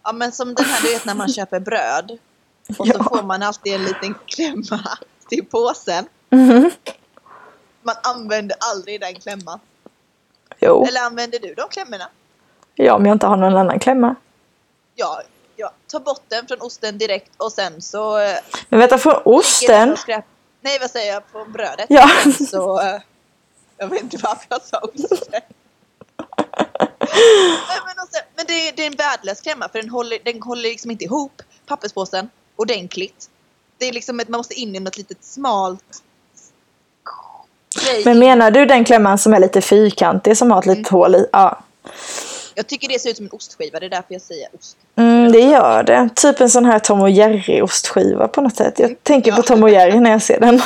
Ja, 0.03 0.11
men 0.11 0.31
som 0.31 0.55
den 0.55 0.65
här, 0.65 0.81
du 0.81 0.93
vet 0.93 1.05
när 1.05 1.15
man 1.15 1.29
köper 1.29 1.59
bröd. 1.59 2.17
Och 2.77 2.87
ja. 2.87 2.93
så 2.93 3.03
får 3.03 3.23
man 3.23 3.43
alltid 3.43 3.73
en 3.75 3.83
liten 3.83 4.15
klämma 4.25 4.79
till 5.29 5.45
påsen. 5.45 6.05
Mm. 6.29 6.71
Man 7.83 7.95
använder 8.03 8.57
aldrig 8.59 9.01
den 9.01 9.15
klämman. 9.15 9.59
Jo. 10.59 10.85
Eller 10.87 11.01
använder 11.01 11.39
du 11.39 11.53
de 11.53 11.69
klämmorna? 11.69 12.09
Ja, 12.75 12.93
om 12.93 13.05
jag 13.05 13.15
inte 13.15 13.27
har 13.27 13.37
någon 13.37 13.55
annan 13.57 13.79
klämma. 13.79 14.15
Ja, 14.95 15.21
ja. 15.55 15.71
ta 15.87 15.99
bort 15.99 16.23
den 16.27 16.47
från 16.47 16.61
osten 16.61 16.97
direkt 16.97 17.31
och 17.37 17.51
sen 17.51 17.81
så... 17.81 18.19
Eh, 18.19 18.35
men 18.69 18.79
vänta, 18.79 18.97
från 18.97 19.21
osten? 19.25 19.97
Nej, 20.61 20.79
vad 20.79 20.89
säger 20.89 21.13
jag? 21.13 21.23
Från 21.31 21.51
brödet. 21.51 21.85
Ja. 21.89 22.09
så... 22.49 22.81
Eh, 22.81 23.01
jag 23.77 23.87
vet 23.87 24.03
inte 24.03 24.17
varför 24.17 24.45
jag 24.49 24.61
sa 24.61 24.79
osten. 24.79 25.17
men, 27.85 28.03
också, 28.03 28.19
men 28.35 28.45
det, 28.47 28.67
är, 28.67 28.71
det 28.75 28.83
är 28.83 28.87
en 28.87 28.95
värdelös 28.95 29.41
klämma 29.41 29.69
för 29.69 29.81
den 29.81 29.89
håller, 29.89 30.19
den 30.23 30.41
håller 30.41 30.63
liksom 30.63 30.91
inte 30.91 31.03
ihop 31.03 31.41
papperspåsen 31.65 32.29
ordentligt. 32.55 33.29
Det 33.77 33.85
är 33.85 33.93
liksom 33.93 34.19
att 34.19 34.27
man 34.27 34.37
måste 34.37 34.53
in 34.53 34.75
i 34.75 34.79
något 34.79 34.97
litet 34.97 35.23
smalt 35.23 36.03
Men 38.05 38.19
menar 38.19 38.51
du 38.51 38.65
den 38.65 38.85
klämman 38.85 39.17
som 39.17 39.33
är 39.33 39.39
lite 39.39 39.61
fyrkantig 39.61 40.37
som 40.37 40.51
har 40.51 40.59
ett 40.59 40.65
litet 40.65 40.91
mm. 40.91 40.99
hål 40.99 41.15
i? 41.15 41.25
Ja. 41.31 41.59
Jag 42.55 42.67
tycker 42.67 42.87
det 42.87 42.99
ser 42.99 43.09
ut 43.09 43.17
som 43.17 43.25
en 43.25 43.31
ostskiva, 43.31 43.79
det 43.79 43.85
är 43.85 43.89
därför 43.89 44.13
jag 44.13 44.21
säger 44.21 44.47
ost. 44.55 44.77
Mm, 44.95 45.31
det 45.31 45.39
gör 45.39 45.83
det. 45.83 46.09
Typ 46.15 46.41
en 46.41 46.49
sån 46.49 46.65
här 46.65 46.79
Tom 46.79 47.01
och 47.01 47.09
Jerry 47.09 47.61
ostskiva 47.61 48.27
på 48.27 48.41
något 48.41 48.55
sätt. 48.55 48.79
Jag 48.79 48.89
mm. 48.89 48.99
tänker 49.03 49.31
ja. 49.31 49.35
på 49.35 49.41
Tom 49.41 49.63
och 49.63 49.69
Jerry 49.69 49.99
när 49.99 50.11
jag 50.11 50.21
ser 50.21 50.39
den. 50.39 50.61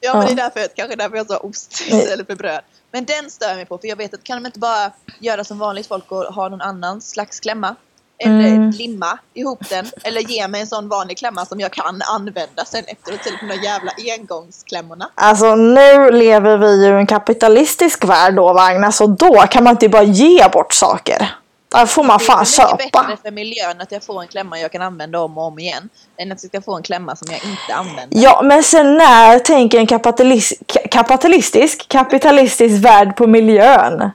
Ja, 0.00 0.14
men 0.14 0.26
det 0.26 0.32
är 0.32 0.36
därför, 0.36 0.68
kanske 0.76 0.96
därför 0.96 1.16
jag 1.16 1.26
sa 1.26 1.36
ost 1.36 1.80
istället 1.80 2.26
för 2.26 2.34
bröd. 2.34 2.60
Men 2.90 3.04
den 3.04 3.30
stör 3.30 3.48
jag 3.48 3.56
mig 3.56 3.66
på, 3.66 3.78
för 3.78 3.88
jag 3.88 3.96
vet 3.96 4.14
att 4.14 4.24
kan 4.24 4.42
de 4.42 4.46
inte 4.46 4.58
bara 4.58 4.92
göra 5.18 5.44
som 5.44 5.58
vanligt 5.58 5.86
folk 5.86 6.12
och 6.12 6.24
ha 6.24 6.48
någon 6.48 6.60
annan 6.60 7.00
slags 7.00 7.40
klämma? 7.40 7.76
Eller 8.22 8.48
mm. 8.48 8.70
limma 8.70 9.18
ihop 9.34 9.68
den. 9.68 9.86
Eller 10.02 10.20
ge 10.20 10.48
mig 10.48 10.60
en 10.60 10.66
sån 10.66 10.88
vanlig 10.88 11.18
klämma 11.18 11.46
som 11.46 11.60
jag 11.60 11.72
kan 11.72 12.02
använda 12.02 12.64
sen 12.64 12.84
efteråt. 12.86 13.20
För 13.20 13.30
de 13.40 13.46
där 13.46 13.64
jävla 13.64 13.92
engångsklämmorna. 14.18 15.08
Alltså 15.14 15.54
nu 15.54 16.10
lever 16.10 16.56
vi 16.56 16.84
ju 16.84 16.92
i 16.92 16.98
en 16.98 17.06
kapitalistisk 17.06 18.04
värld 18.04 18.34
då 18.34 18.58
Agnes. 18.58 19.00
Och 19.00 19.10
då 19.10 19.44
kan 19.50 19.64
man 19.64 19.70
inte 19.70 19.88
bara 19.88 20.02
ge 20.02 20.48
bort 20.48 20.72
saker. 20.72 21.30
Där 21.72 21.86
får 21.86 22.04
man 22.04 22.20
fan 22.20 22.44
köpa. 22.44 22.76
Det 22.76 22.84
är 22.84 23.02
bättre 23.02 23.16
för 23.22 23.30
miljön 23.30 23.80
att 23.80 23.92
jag 23.92 24.02
får 24.02 24.22
en 24.22 24.28
klämma 24.28 24.58
jag 24.58 24.72
kan 24.72 24.82
använda 24.82 25.20
om 25.20 25.38
och 25.38 25.44
om 25.44 25.58
igen. 25.58 25.88
Än 26.16 26.32
att 26.32 26.42
jag 26.42 26.50
ska 26.50 26.60
få 26.60 26.76
en 26.76 26.82
klämma 26.82 27.16
som 27.16 27.28
jag 27.32 27.40
inte 27.44 27.74
använder. 27.74 28.18
Ja, 28.22 28.40
men 28.44 28.62
sen 28.62 28.98
när 28.98 29.38
tänker 29.38 29.78
en 29.78 29.86
kapitalist, 29.86 30.52
kapitalistisk, 30.90 31.88
kapitalistisk 31.88 32.84
värld 32.84 33.16
på 33.16 33.26
miljön? 33.26 34.10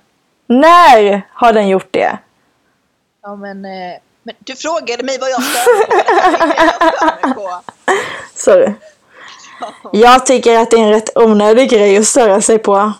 När 0.48 1.22
har 1.34 1.54
den 1.54 1.68
gjort 1.68 1.88
det? 1.92 2.18
Ja, 3.28 3.36
men, 3.36 3.66
eh, 3.66 4.00
men 4.24 4.36
du 4.40 4.56
frågade 4.56 5.04
mig 5.04 5.18
vad 5.20 5.30
jag 5.30 5.44
stör 5.44 7.28
mig 7.28 7.36
på. 7.36 7.62
Sorry. 8.36 8.74
Jag 9.94 10.26
tycker 10.26 10.60
att 10.60 10.72
det 10.72 10.78
är 10.78 10.82
en 10.82 10.90
rätt 10.90 11.18
onödig 11.18 11.70
grej 11.70 11.98
att 11.98 12.06
störa 12.06 12.42
sig 12.42 12.60
på 12.60 12.94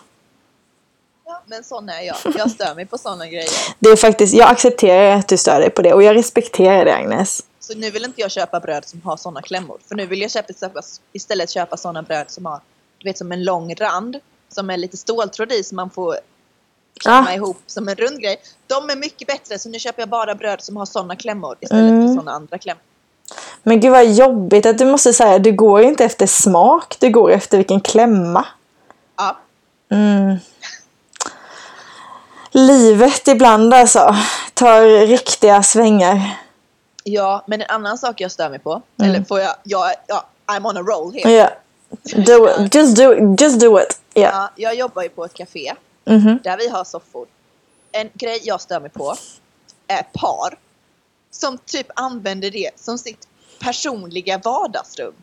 men 1.46 1.64
sån 1.64 1.88
är 1.88 2.02
jag. 2.02 2.16
Jag 2.38 2.50
stör 2.50 2.74
mig 2.74 2.86
på 2.86 2.98
såna 2.98 3.26
grejer. 3.26 3.48
Det 3.78 3.88
är 3.88 3.96
faktiskt, 3.96 4.34
jag 4.34 4.50
accepterar 4.50 5.16
att 5.16 5.28
du 5.28 5.36
stör 5.36 5.60
dig 5.60 5.70
på 5.70 5.82
det 5.82 5.94
och 5.94 6.02
jag 6.02 6.16
respekterar 6.16 6.84
det 6.84 6.94
Agnes. 6.94 7.44
Så 7.60 7.74
nu 7.74 7.90
vill 7.90 8.04
inte 8.04 8.20
jag 8.20 8.30
köpa 8.30 8.60
bröd 8.60 8.84
som 8.84 9.02
har 9.02 9.16
såna 9.16 9.42
klämmor. 9.42 9.78
För 9.88 9.94
nu 9.94 10.06
vill 10.06 10.20
jag 10.20 10.30
köpa, 10.30 10.82
istället 11.12 11.50
köpa 11.50 11.76
såna 11.76 12.02
bröd 12.02 12.30
som 12.30 12.46
har, 12.46 12.60
du 12.98 13.08
vet 13.08 13.18
som 13.18 13.32
en 13.32 13.44
lång 13.44 13.74
rand. 13.74 14.16
Som 14.48 14.70
är 14.70 14.76
lite 14.76 14.96
ståltråd 14.96 15.52
i 15.52 15.64
så 15.64 15.74
man 15.74 15.90
får 15.90 16.16
klämma 17.00 17.26
Ja. 17.30 17.34
ihop 17.36 17.56
som 17.66 17.88
en 17.88 17.94
rund 17.94 18.20
grej. 18.20 18.36
De 18.66 18.90
är 18.90 18.96
mycket 18.96 19.28
bättre 19.28 19.58
så 19.58 19.68
nu 19.68 19.78
köper 19.78 20.02
jag 20.02 20.08
bara 20.08 20.34
bröd 20.34 20.62
som 20.62 20.76
har 20.76 20.86
sådana 20.86 21.16
klämmor 21.16 21.56
istället 21.60 21.90
Mm. 21.90 22.06
för 22.08 22.14
sådana 22.14 22.32
andra 22.32 22.58
klämmor. 22.58 22.82
Men 23.62 23.80
gud 23.80 23.92
vad 23.92 24.06
jobbigt 24.06 24.66
att 24.66 24.78
du 24.78 24.84
måste 24.84 25.12
säga 25.12 25.38
du 25.38 25.52
går 25.52 25.82
inte 25.82 26.04
efter 26.04 26.26
smak, 26.26 26.96
du 27.00 27.10
går 27.10 27.30
efter 27.30 27.56
vilken 27.56 27.80
klämma. 27.80 28.44
Ja, 29.16 29.36
Mm. 29.90 30.36
Livet 32.50 33.28
ibland 33.28 33.74
alltså 33.74 34.14
tar 34.54 35.06
riktiga 35.06 35.62
svängar. 35.62 36.38
ja, 37.04 37.44
men 37.46 37.60
en 37.62 37.70
annan 37.70 37.98
sak 37.98 38.20
jag 38.20 38.30
stör 38.30 38.50
mig 38.50 38.58
på, 38.58 38.82
Mm. 39.00 39.10
eller 39.14 39.24
får 39.24 39.40
jag, 39.40 39.54
jag, 39.64 39.92
ja, 40.06 40.26
I'm 40.46 40.66
on 40.68 40.76
a 40.76 40.80
roll 40.80 41.12
here. 41.14 41.30
Ja. 41.32 41.50
Do 42.26 42.48
it. 42.66 42.74
Just 42.74 42.96
do 42.96 43.12
it. 43.14 43.40
Just 43.40 43.60
do 43.60 43.80
it. 43.80 44.00
Ja. 44.14 44.22
Ja, 44.32 44.50
jag 44.56 44.74
jobbar 44.74 45.02
ju 45.02 45.08
på 45.08 45.24
ett 45.24 45.34
café 45.34 45.74
Mhm. 46.08 46.38
där 46.44 46.56
vi 46.56 46.68
har 46.68 46.84
soffor. 46.84 47.26
En 47.92 48.10
grej 48.14 48.40
jag 48.42 48.60
stör 48.60 48.80
mig 48.80 48.90
på 48.90 49.14
är 49.86 50.02
par 50.02 50.58
som 51.30 51.58
typ 51.58 51.86
använder 51.94 52.50
det 52.50 52.70
som 52.76 52.98
sitt 52.98 53.28
personliga 53.60 54.38
vardagsrum. 54.38 55.14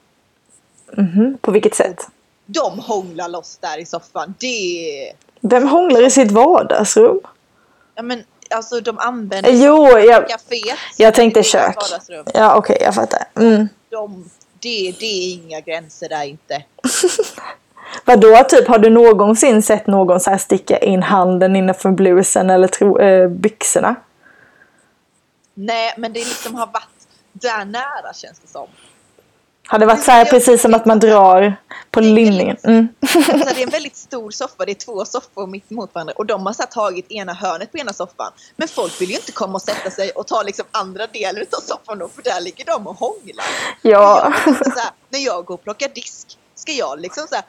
Mhm. 0.97 1.37
På 1.41 1.51
vilket 1.51 1.75
sätt? 1.75 2.07
De 2.45 2.79
hånglar 2.79 3.29
loss 3.29 3.57
där 3.57 3.77
i 3.77 3.85
soffan. 3.85 4.33
Det... 4.39 5.13
Vem 5.41 5.67
hånglar 5.67 6.01
i 6.03 6.09
sitt 6.09 6.31
vardagsrum? 6.31 7.19
Ja 7.95 8.01
men 8.03 8.23
alltså 8.49 8.81
de 8.81 8.97
använder 8.99 9.51
Jo, 9.51 9.87
jag, 9.97 10.29
caféet. 10.29 10.77
jag 10.97 11.13
tänkte 11.13 11.43
kök. 11.43 11.75
vardagsrum. 11.75 12.25
Ja, 12.33 12.55
okej, 12.55 12.77
jag 12.81 12.95
fattar. 12.95 13.27
Mm. 13.35 13.67
De, 13.89 14.29
det, 14.59 14.95
det 14.99 15.05
är 15.05 15.33
inga 15.33 15.59
gränser 15.59 16.09
där 16.09 16.23
inte. 16.23 16.63
Vadå, 18.05 18.43
typ 18.49 18.67
har 18.67 18.79
du 18.79 18.89
någonsin 18.89 19.61
sett 19.61 19.87
någon 19.87 20.19
så 20.19 20.29
här 20.29 20.37
sticka 20.37 20.77
in 20.77 21.03
handen 21.03 21.55
innanför 21.55 21.91
blusen 21.91 22.49
eller 22.49 22.67
tro, 22.67 22.99
eh, 22.99 23.29
byxorna? 23.29 23.95
Nej 25.53 25.93
men 25.97 26.13
det 26.13 26.19
liksom 26.19 26.55
har 26.55 26.65
varit 26.65 26.87
där 27.31 27.65
nära 27.65 28.13
känns 28.13 28.39
det 28.39 28.47
som. 28.47 28.67
Har 29.67 29.79
det 29.79 29.85
varit 29.85 30.03
så 30.03 30.11
här 30.11 30.25
precis 30.25 30.61
som 30.61 30.73
att 30.73 30.85
man 30.85 30.99
drar 30.99 31.55
på 31.91 31.99
linningen? 31.99 32.57
Mm. 32.63 32.87
Alltså, 33.01 33.53
det 33.55 33.61
är 33.61 33.63
en 33.63 33.69
väldigt 33.71 33.95
stor 33.95 34.31
soffa, 34.31 34.65
det 34.65 34.71
är 34.71 34.85
två 34.85 35.05
soffor 35.05 35.47
mitt 35.47 35.71
emot 35.71 35.95
varandra 35.95 36.13
och 36.17 36.25
de 36.25 36.45
har 36.45 36.53
så 36.53 36.63
tagit 36.63 37.11
ena 37.11 37.33
hörnet 37.33 37.71
på 37.71 37.77
ena 37.77 37.93
soffan. 37.93 38.31
Men 38.55 38.67
folk 38.67 39.01
vill 39.01 39.09
ju 39.09 39.15
inte 39.15 39.31
komma 39.31 39.53
och 39.53 39.61
sätta 39.61 39.91
sig 39.91 40.09
och 40.09 40.27
ta 40.27 40.43
liksom 40.43 40.65
andra 40.71 41.07
delen 41.07 41.45
av 41.57 41.61
soffan 41.61 41.99
då 41.99 42.07
för 42.07 42.21
där 42.21 42.41
ligger 42.41 42.65
de 42.65 42.87
och 42.87 42.95
hånglar. 42.95 43.45
Ja. 43.81 44.31
Jag 44.33 44.43
tänkte 44.43 44.71
så 44.71 44.79
här, 44.79 44.91
när 45.09 45.19
jag 45.19 45.45
går 45.45 45.53
och 45.53 45.63
plockar 45.63 45.89
disk, 45.89 46.37
ska 46.55 46.71
jag 46.71 46.99
liksom 46.99 47.27
så 47.29 47.35
här, 47.35 47.45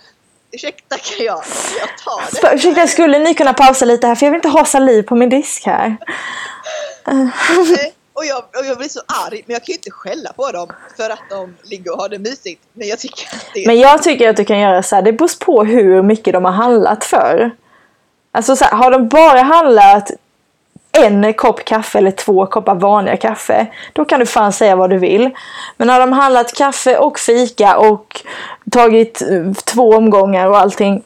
ursäkta 0.53 0.97
kan 0.97 1.27
jag, 1.27 1.43
kan 1.43 1.79
jag 1.81 1.89
ta 2.05 2.49
det? 2.49 2.55
Ursäkta, 2.55 2.87
skulle 2.87 3.19
ni 3.19 3.35
kunna 3.35 3.53
pausa 3.53 3.85
lite 3.85 4.07
här 4.07 4.15
för 4.15 4.27
jag 4.27 4.31
vill 4.31 4.39
inte 4.39 4.49
ha 4.49 4.65
saliv 4.65 5.03
på 5.03 5.17
min 5.17 5.29
disk 5.29 5.67
här. 5.67 5.97
Och 8.13 8.25
jag, 8.25 8.39
och 8.39 8.67
jag 8.67 8.79
blir 8.79 8.89
så 8.89 9.01
arg, 9.29 9.43
men 9.47 9.55
jag 9.55 9.65
kan 9.65 9.73
ju 9.73 9.75
inte 9.75 9.91
skälla 9.91 10.33
på 10.33 10.51
dem 10.53 10.69
för 10.97 11.11
att 11.11 11.23
de 11.31 11.57
ligger 11.65 11.93
och 11.93 11.99
har 11.99 12.09
det 12.09 12.19
mysigt. 12.19 12.63
Men 12.73 12.89
jag 12.89 12.99
tycker 12.99 13.27
att 13.37 13.47
det 13.55 13.67
Men 13.67 13.79
jag 13.79 14.03
tycker 14.03 14.31
att 14.31 14.37
du 14.37 14.45
kan 14.45 14.59
göra 14.59 14.83
så 14.83 14.95
här, 14.95 15.03
det 15.03 15.13
beror 15.13 15.45
på 15.45 15.65
hur 15.65 16.03
mycket 16.03 16.33
de 16.33 16.45
har 16.45 16.53
handlat 16.53 17.05
för. 17.05 17.51
Alltså 18.33 18.57
så 18.57 18.65
här, 18.65 18.77
har 18.77 18.91
de 18.91 19.09
bara 19.09 19.43
handlat 19.43 20.11
en 21.05 21.35
kopp 21.35 21.65
kaffe 21.65 21.99
eller 21.99 22.11
två 22.11 22.47
koppar 22.47 22.75
vanliga 22.75 23.17
kaffe, 23.17 23.67
då 23.93 24.05
kan 24.05 24.21
du 24.21 24.27
fan 24.27 24.53
säga 24.53 24.77
vad 24.77 24.91
du 24.91 24.99
vill. 24.99 25.31
Men 25.77 25.89
har 25.89 26.01
de 26.01 26.13
handlat 26.13 26.55
kaffe 26.55 26.99
och 26.99 27.19
fika 27.19 27.77
och 27.77 28.23
tagit 28.71 29.23
eh, 29.23 29.53
två 29.53 29.91
omgångar 29.91 30.47
och 30.47 30.59
allting, 30.59 31.03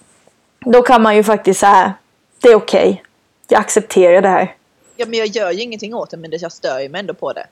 då 0.61 0.83
kan 0.83 1.03
man 1.03 1.17
ju 1.17 1.25
faktiskt 1.25 1.61
säga, 1.61 1.95
det 2.43 2.49
är 2.49 2.55
okej. 2.55 3.03
Jag 3.49 3.61
accepterar 3.61 4.23
det 4.23 4.29
här. 4.29 4.55
Ja, 4.97 5.07
men 5.07 5.19
jag 5.19 5.29
gör 5.29 5.51
ju 5.51 5.63
ingenting 5.63 5.95
åt 5.95 6.11
det, 6.11 6.17
men 6.17 6.31
jag 6.33 6.53
stör 6.53 6.81
ju 6.81 6.89
mig 6.89 6.99
ändå 6.99 7.15
på 7.15 7.33
det. 7.33 7.47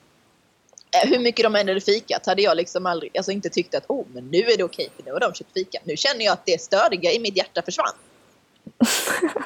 Eh, 0.90 1.10
hur 1.10 1.18
mycket 1.18 1.42
de 1.42 1.54
än 1.54 1.68
hade 1.68 1.80
fikat 1.80 2.26
hade 2.26 2.42
jag 2.42 2.56
liksom 2.56 2.86
aldrig, 2.86 3.16
alltså 3.16 3.32
inte 3.32 3.48
tyckt 3.48 3.74
att 3.74 3.84
oh, 3.88 4.04
men 4.12 4.28
nu 4.30 4.38
är 4.38 4.56
det 4.56 4.64
okej 4.64 4.88
för 4.96 5.04
nu 5.04 5.12
har 5.12 5.20
de 5.20 5.34
köpt 5.34 5.52
fika. 5.54 5.78
Nu 5.84 5.96
känner 5.96 6.24
jag 6.24 6.32
att 6.32 6.46
det 6.46 6.60
störiga 6.60 7.12
i 7.12 7.18
mitt 7.18 7.36
hjärta 7.36 7.62
försvann 7.62 7.94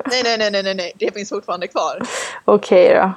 nej, 0.04 0.22
nej, 0.22 0.50
nej, 0.50 0.62
nej, 0.62 0.74
nej, 0.74 0.92
det 0.96 1.14
finns 1.14 1.28
fortfarande 1.28 1.68
kvar. 1.68 2.02
Okej 2.44 2.94
då. 2.94 3.12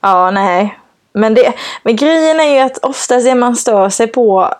Ja, 0.00 0.30
nej. 0.30 0.78
Men, 1.12 1.34
det, 1.34 1.54
men 1.82 1.96
grejen 1.96 2.40
är 2.40 2.54
ju 2.54 2.58
att 2.58 2.78
oftast 2.78 3.26
det 3.26 3.34
man 3.34 3.56
stör 3.56 3.90
sig 3.90 4.06
på, 4.06 4.54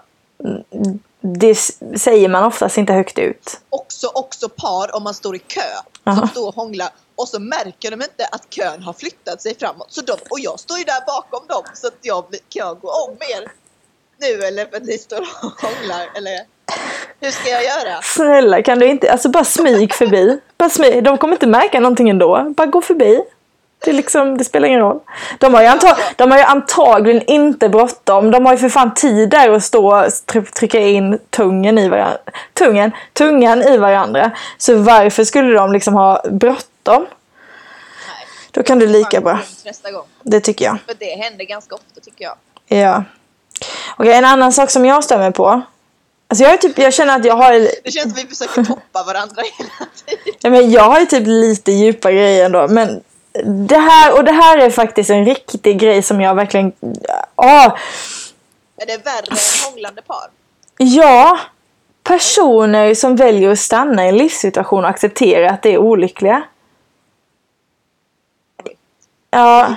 det 1.20 1.54
säger 1.96 2.28
man 2.28 2.44
oftast 2.44 2.78
inte 2.78 2.92
högt 2.92 3.18
ut. 3.18 3.60
Också, 3.70 4.06
också 4.14 4.48
par 4.48 4.96
om 4.96 5.02
man 5.02 5.14
står 5.14 5.36
i 5.36 5.38
kö 5.38 5.60
Aha. 6.04 6.18
som 6.18 6.28
står 6.28 6.48
och 6.48 6.54
hånglar 6.54 6.88
och 7.16 7.28
så 7.28 7.40
märker 7.40 7.90
de 7.90 8.02
inte 8.02 8.26
att 8.32 8.50
kön 8.50 8.82
har 8.82 8.92
flyttat 8.92 9.42
sig 9.42 9.58
framåt. 9.58 9.92
Så 9.92 10.00
de, 10.00 10.12
och 10.30 10.40
jag 10.40 10.60
står 10.60 10.78
ju 10.78 10.84
där 10.84 11.06
bakom 11.06 11.46
dem 11.46 11.62
så 11.74 11.86
att 11.86 11.98
jag 12.02 12.24
kan 12.24 12.38
jag 12.48 12.80
gå 12.80 12.88
om 12.88 13.16
er 13.20 13.52
nu 14.16 14.44
eller 14.44 14.66
för 14.66 14.76
att 14.76 14.82
ni 14.82 14.98
står 14.98 15.20
och 15.20 15.60
hånglar 15.60 16.10
eller 16.16 16.55
hur 17.20 17.30
ska 17.30 17.48
jag 17.50 17.64
göra? 17.64 18.02
Snälla, 18.02 18.62
kan 18.62 18.78
du 18.78 18.86
inte, 18.86 19.12
alltså 19.12 19.28
bara 19.28 19.44
smyg 19.44 19.94
förbi. 19.94 20.40
Bara 20.58 20.70
smyg. 20.70 21.04
De 21.04 21.18
kommer 21.18 21.34
inte 21.34 21.46
märka 21.46 21.80
någonting 21.80 22.10
ändå. 22.10 22.54
Bara 22.56 22.66
gå 22.66 22.80
förbi. 22.82 23.20
Det, 23.84 23.92
liksom, 23.92 24.38
det 24.38 24.44
spelar 24.44 24.68
ingen 24.68 24.80
roll. 24.80 25.00
De 25.38 25.54
har, 25.54 25.62
ju 25.62 25.70
de 26.16 26.30
har 26.30 26.38
ju 26.38 26.44
antagligen 26.44 27.22
inte 27.26 27.68
bråttom. 27.68 28.30
De 28.30 28.46
har 28.46 28.52
ju 28.52 28.58
för 28.58 28.68
fan 28.68 28.94
tid 28.94 29.28
där 29.30 29.50
att 29.50 29.64
stå 29.64 29.94
och 29.96 30.06
try- 30.26 30.50
trycka 30.52 30.78
in 30.78 31.18
tungen 31.30 31.78
i 31.78 31.88
varandra. 31.88 32.18
Tungen, 32.54 32.92
tungan 33.12 33.62
i 33.62 33.76
varandra. 33.76 34.30
Så 34.58 34.74
varför 34.76 35.24
skulle 35.24 35.54
de 35.54 35.72
liksom 35.72 35.94
ha 35.94 36.22
bråttom? 36.30 37.06
Då 38.50 38.62
kan 38.62 38.78
du 38.78 38.86
lika 38.86 39.20
bra. 39.20 39.38
Det 40.22 40.40
tycker 40.40 40.64
jag. 40.64 40.76
För 40.86 40.94
det 40.98 41.22
händer 41.24 41.44
ganska 41.44 41.74
ofta 41.74 42.00
tycker 42.04 42.24
jag. 42.24 42.34
Ja. 42.78 43.04
Okej, 43.96 44.12
en 44.12 44.24
annan 44.24 44.52
sak 44.52 44.70
som 44.70 44.84
jag 44.84 45.04
stämmer 45.04 45.30
på. 45.30 45.62
Alltså 46.36 46.50
jag, 46.50 46.60
typ, 46.60 46.78
jag 46.78 46.94
känner 46.94 47.16
att 47.16 47.24
jag 47.24 47.36
har, 47.36 47.52
Det 47.84 47.90
känns 47.90 48.14
som 48.14 48.22
vi 48.22 48.34
försöker 48.34 48.64
toppa 48.64 49.02
varandra 49.02 49.42
hela 49.58 49.70
tiden. 50.06 50.34
ja, 50.40 50.50
men 50.50 50.70
jag 50.70 50.82
har 50.82 51.00
ju 51.00 51.06
typ 51.06 51.26
lite 51.26 51.72
djupa 51.72 52.12
grejer 52.12 52.44
ändå. 52.44 52.68
Men 52.68 53.02
det 53.68 53.78
här, 53.78 54.14
och 54.18 54.24
det 54.24 54.32
här 54.32 54.58
är 54.58 54.70
faktiskt 54.70 55.10
en 55.10 55.24
riktig 55.24 55.78
grej 55.80 56.02
som 56.02 56.20
jag 56.20 56.34
verkligen... 56.34 56.72
Ja, 57.36 57.78
Är 58.76 58.86
det 58.86 59.04
värre 59.04 59.24
än 59.30 59.36
hånglande 59.70 60.02
par? 60.02 60.30
ja. 60.78 61.38
Personer 62.02 62.94
som 62.94 63.16
väljer 63.16 63.50
att 63.50 63.58
stanna 63.58 64.04
i 64.04 64.08
en 64.08 64.16
livssituation 64.16 64.84
och 64.84 64.90
acceptera 64.90 65.50
att 65.50 65.62
det 65.62 65.74
är 65.74 65.78
olyckliga. 65.78 66.42
Ja, 69.30 69.74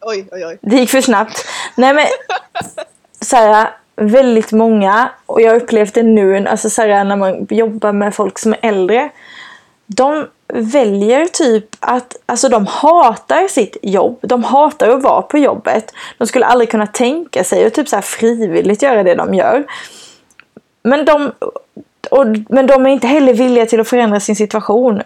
Oj, 0.00 0.28
oj, 0.32 0.46
oj. 0.46 0.58
Det 0.60 0.76
gick 0.76 0.90
för 0.90 1.00
snabbt. 1.00 1.44
Nej 1.76 1.94
men, 1.94 2.06
så 3.20 3.36
här, 3.36 3.70
väldigt 3.96 4.52
många, 4.52 5.10
och 5.26 5.40
jag 5.40 5.50
har 5.50 5.56
upplevt 5.56 5.94
det 5.94 6.02
nu, 6.02 6.48
alltså 6.48 6.70
så 6.70 6.82
här, 6.82 7.04
när 7.04 7.16
man 7.16 7.46
jobbar 7.50 7.92
med 7.92 8.14
folk 8.14 8.38
som 8.38 8.52
är 8.52 8.58
äldre. 8.62 9.10
De 9.86 10.26
väljer 10.48 11.26
typ 11.26 11.66
att, 11.80 12.16
alltså 12.26 12.48
de 12.48 12.66
hatar 12.66 13.48
sitt 13.48 13.76
jobb. 13.82 14.18
De 14.22 14.44
hatar 14.44 14.88
att 14.88 15.02
vara 15.02 15.22
på 15.22 15.38
jobbet. 15.38 15.92
De 16.18 16.26
skulle 16.26 16.46
aldrig 16.46 16.70
kunna 16.70 16.86
tänka 16.86 17.44
sig 17.44 17.66
att 17.66 17.74
typ 17.74 17.88
så 17.88 17.96
här 17.96 18.02
frivilligt 18.02 18.82
göra 18.82 19.02
det 19.02 19.14
de 19.14 19.34
gör. 19.34 19.64
Men 20.82 21.04
de, 21.04 21.32
och, 22.10 22.26
men 22.48 22.66
de 22.66 22.86
är 22.86 22.90
inte 22.90 23.06
heller 23.06 23.34
villiga 23.34 23.66
till 23.66 23.80
att 23.80 23.88
förändra 23.88 24.20
sin 24.20 24.36
situation. 24.36 25.02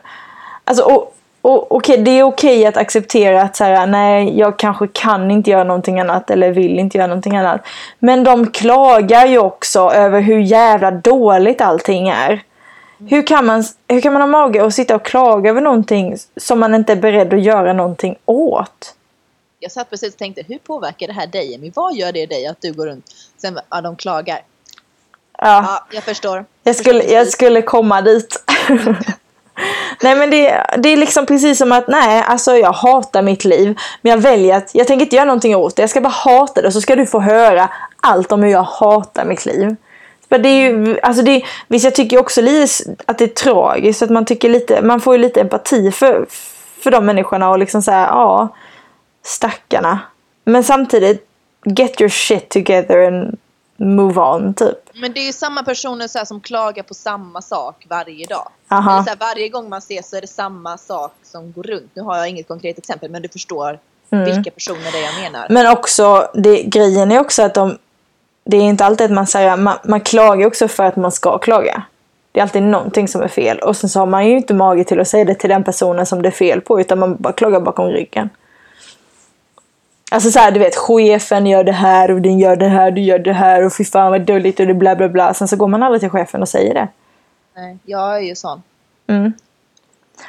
Alltså, 0.65 0.85
och, 0.85 1.15
och, 1.43 1.73
okej, 1.73 1.99
det 1.99 2.11
är 2.11 2.23
okej 2.23 2.67
att 2.67 2.77
acceptera 2.77 3.43
att 3.43 3.57
så 3.57 3.65
här, 3.65 3.87
nej, 3.87 4.39
jag 4.39 4.59
kanske 4.59 4.89
kan 4.89 5.31
inte 5.31 5.51
göra 5.51 5.65
någonting 5.65 6.01
annat 6.01 6.31
eller 6.31 6.51
vill 6.51 6.79
inte 6.79 6.99
göra 6.99 7.07
någonting 7.07 7.37
annat. 7.37 7.61
Men 7.99 8.25
de 8.25 8.51
klagar 8.51 9.27
ju 9.27 9.39
också 9.39 9.91
över 9.91 10.21
hur 10.21 10.39
jävla 10.39 10.91
dåligt 10.91 11.61
allting 11.61 12.09
är. 12.09 12.43
Hur 12.99 13.27
kan, 13.27 13.47
man, 13.47 13.65
hur 13.89 14.01
kan 14.01 14.13
man 14.13 14.23
ha 14.23 14.27
mage 14.27 14.65
att 14.65 14.75
sitta 14.75 14.95
och 14.95 15.05
klaga 15.05 15.51
över 15.51 15.61
någonting 15.61 16.17
som 16.37 16.61
man 16.61 16.75
inte 16.75 16.93
är 16.93 16.97
beredd 16.97 17.35
att 17.35 17.43
göra 17.43 17.73
någonting 17.73 18.17
åt? 18.25 18.95
Jag 19.61 19.73
satt 19.73 19.91
precis 19.91 20.13
och 20.13 20.19
tänkte, 20.19 20.43
hur 20.49 20.59
påverkar 20.59 21.07
det 21.07 21.13
här 21.13 21.27
dig 21.27 21.55
Emmy? 21.55 21.73
Vad 21.75 21.95
gör 21.95 22.13
det 22.13 22.27
dig 22.27 22.47
att 22.47 22.61
du 22.61 22.73
går 22.73 22.87
runt? 22.87 23.05
Sen, 23.37 23.59
ja, 23.71 23.81
de 23.81 23.97
klagar. 23.97 24.41
Ja. 25.39 25.65
Ja, 25.67 25.87
jag 25.93 26.05
förstår. 26.05 26.45
Jag 26.63 26.77
skulle, 26.77 27.05
jag 27.05 27.29
skulle 27.29 27.63
komma 27.63 28.01
dit. 28.01 28.45
nej 30.03 30.17
men 30.17 30.31
det, 30.31 30.65
det 30.79 30.89
är 30.89 30.97
liksom 30.97 31.27
precis 31.27 31.59
som 31.59 31.73
att 31.73 31.89
nej, 31.89 32.25
alltså 32.27 32.57
jag 32.57 32.73
hatar 32.73 33.23
mitt 33.23 33.45
liv. 33.45 33.79
Men 34.03 34.11
jag 34.11 34.19
väljer 34.19 34.57
att 34.57 34.75
jag 34.75 34.87
tänker 34.87 35.05
inte 35.05 35.17
göra 35.17 35.27
någonting 35.27 35.57
åt 35.57 35.77
det. 35.77 35.83
Jag 35.83 35.91
ska 35.91 36.01
bara 36.01 36.09
hata 36.09 36.61
det 36.61 36.67
och 36.67 36.73
så 36.73 36.81
ska 36.81 36.97
du 36.97 37.07
få 37.07 37.21
höra 37.21 37.71
allt 38.01 38.33
om 38.33 38.43
hur 38.43 38.51
jag 38.51 38.63
hatar 38.63 39.25
mitt 39.25 39.47
liv. 39.47 39.77
Men 40.29 40.43
det 40.43 40.49
är 40.49 40.71
ju, 40.71 41.01
alltså 41.01 41.23
det, 41.23 41.45
visst 41.69 41.85
jag 41.85 41.95
tycker 41.95 42.19
också 42.19 42.41
att 43.07 43.19
det 43.19 43.25
är 43.25 43.29
tragiskt. 43.29 44.03
Att 44.03 44.11
man, 44.11 44.25
tycker 44.25 44.49
lite, 44.49 44.83
man 44.83 45.01
får 45.01 45.15
ju 45.15 45.23
lite 45.23 45.41
empati 45.41 45.91
för, 45.91 46.27
för 46.81 46.91
de 46.91 47.07
människorna 47.07 47.51
och 47.51 47.59
liksom 47.59 47.83
såhär 47.83 48.07
ja, 48.07 48.49
stackarna. 49.23 49.99
Men 50.45 50.65
samtidigt, 50.65 51.27
get 51.65 52.01
your 52.01 52.09
shit 52.09 52.49
together 52.49 53.07
and 53.07 53.39
move 53.79 54.21
on 54.21 54.55
typ. 54.55 54.79
Men 54.95 55.13
det 55.13 55.21
är 55.21 55.27
ju 55.27 55.33
samma 55.33 55.63
personer 55.63 56.09
så 56.09 56.27
som 56.27 56.41
klagar 56.41 56.83
på 56.83 56.95
samma 56.95 57.43
sak 57.43 57.87
varje 57.89 58.27
dag. 58.27 58.49
Aha. 58.69 59.05
Här, 59.07 59.17
varje 59.21 59.49
gång 59.49 59.69
man 59.69 59.79
ses 59.79 60.11
så 60.11 60.17
är 60.17 60.21
det 60.21 60.27
samma 60.27 60.79
sak 60.79 61.13
som 61.23 61.53
går 61.53 61.63
runt. 61.63 61.91
Nu 61.95 62.03
har 62.03 62.17
jag 62.17 62.29
inget 62.29 62.49
konkret 62.49 62.79
exempel 62.79 63.11
men 63.11 63.23
du 63.23 63.29
förstår 63.29 63.79
vilka 64.11 64.51
personer 64.51 64.93
det 64.93 64.99
är 64.99 65.03
jag 65.03 65.33
menar. 65.33 65.47
Men 65.51 65.73
också, 65.73 66.31
det, 66.35 66.63
grejen 66.63 67.13
är 67.13 67.21
också 67.21 67.43
att 67.43 67.55
de, 67.55 67.79
det 68.45 68.57
är 68.57 68.63
inte 68.63 68.85
alltid 68.85 69.05
att 69.05 69.11
man 69.11 69.27
säger, 69.27 69.57
man, 69.57 69.79
man 69.85 70.01
klagar 70.01 70.47
också 70.47 70.69
för 70.69 70.85
att 70.85 70.97
man 70.97 71.13
ska 71.13 71.39
klaga. 71.39 71.83
Det 72.33 72.41
är 72.41 72.43
alltid 72.43 72.63
någonting 72.63 73.09
som 73.09 73.23
är 73.23 73.29
fel. 73.29 73.59
Och 73.59 73.77
sen 73.77 73.91
så 73.91 73.99
har 73.99 74.07
man 74.07 74.27
ju 74.27 74.37
inte 74.37 74.55
mage 74.55 74.85
till 74.85 75.01
att 75.01 75.09
säga 75.09 75.25
det 75.25 75.35
till 75.35 75.51
den 75.51 75.65
personen 75.65 76.07
som 76.07 76.23
det 76.23 76.29
är 76.29 76.33
fel 76.33 76.61
på, 76.61 76.81
utan 76.81 76.99
man 76.99 77.17
bara 77.17 77.33
klagar 77.33 77.61
bakom 77.61 77.87
ryggen. 77.87 78.31
Alltså 80.11 80.31
så 80.31 80.39
här, 80.39 80.51
du 80.51 80.59
vet, 80.59 80.77
chefen 80.77 81.47
gör 81.47 81.65
det 81.65 81.73
här 81.73 82.11
och 82.11 82.23
den 82.23 82.39
gör 82.39 82.57
det 82.57 82.69
här, 82.69 82.91
du 82.91 83.01
gör 83.01 83.19
det 83.19 83.33
här 83.33 83.67
och 83.67 83.77
fy 83.77 83.85
fan 83.85 84.11
vad 84.11 84.21
dåligt 84.21 84.61
och 84.61 84.67
det 84.67 84.75
bla 84.75 84.97
bla 84.97 85.09
bla. 85.09 85.35
Sen 85.35 85.49
så 85.49 85.57
går 85.57 85.69
man 85.69 85.83
aldrig 85.83 86.01
till 86.01 86.11
chefen 86.11 86.43
och 86.43 86.49
säger 86.49 86.75
det. 86.75 86.89
Nej, 87.57 87.79
jag 87.85 88.17
är 88.17 88.21
ju 88.21 88.35
sån. 88.35 88.63
Mm. 89.07 89.33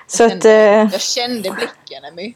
Så 0.08 0.24
Jag 0.24 0.28
att 0.28 0.44
kände, 0.44 0.52
eh, 0.52 0.90
jag 0.92 1.02
kände 1.02 1.52
blicken 1.52 2.06
Emmy. 2.12 2.34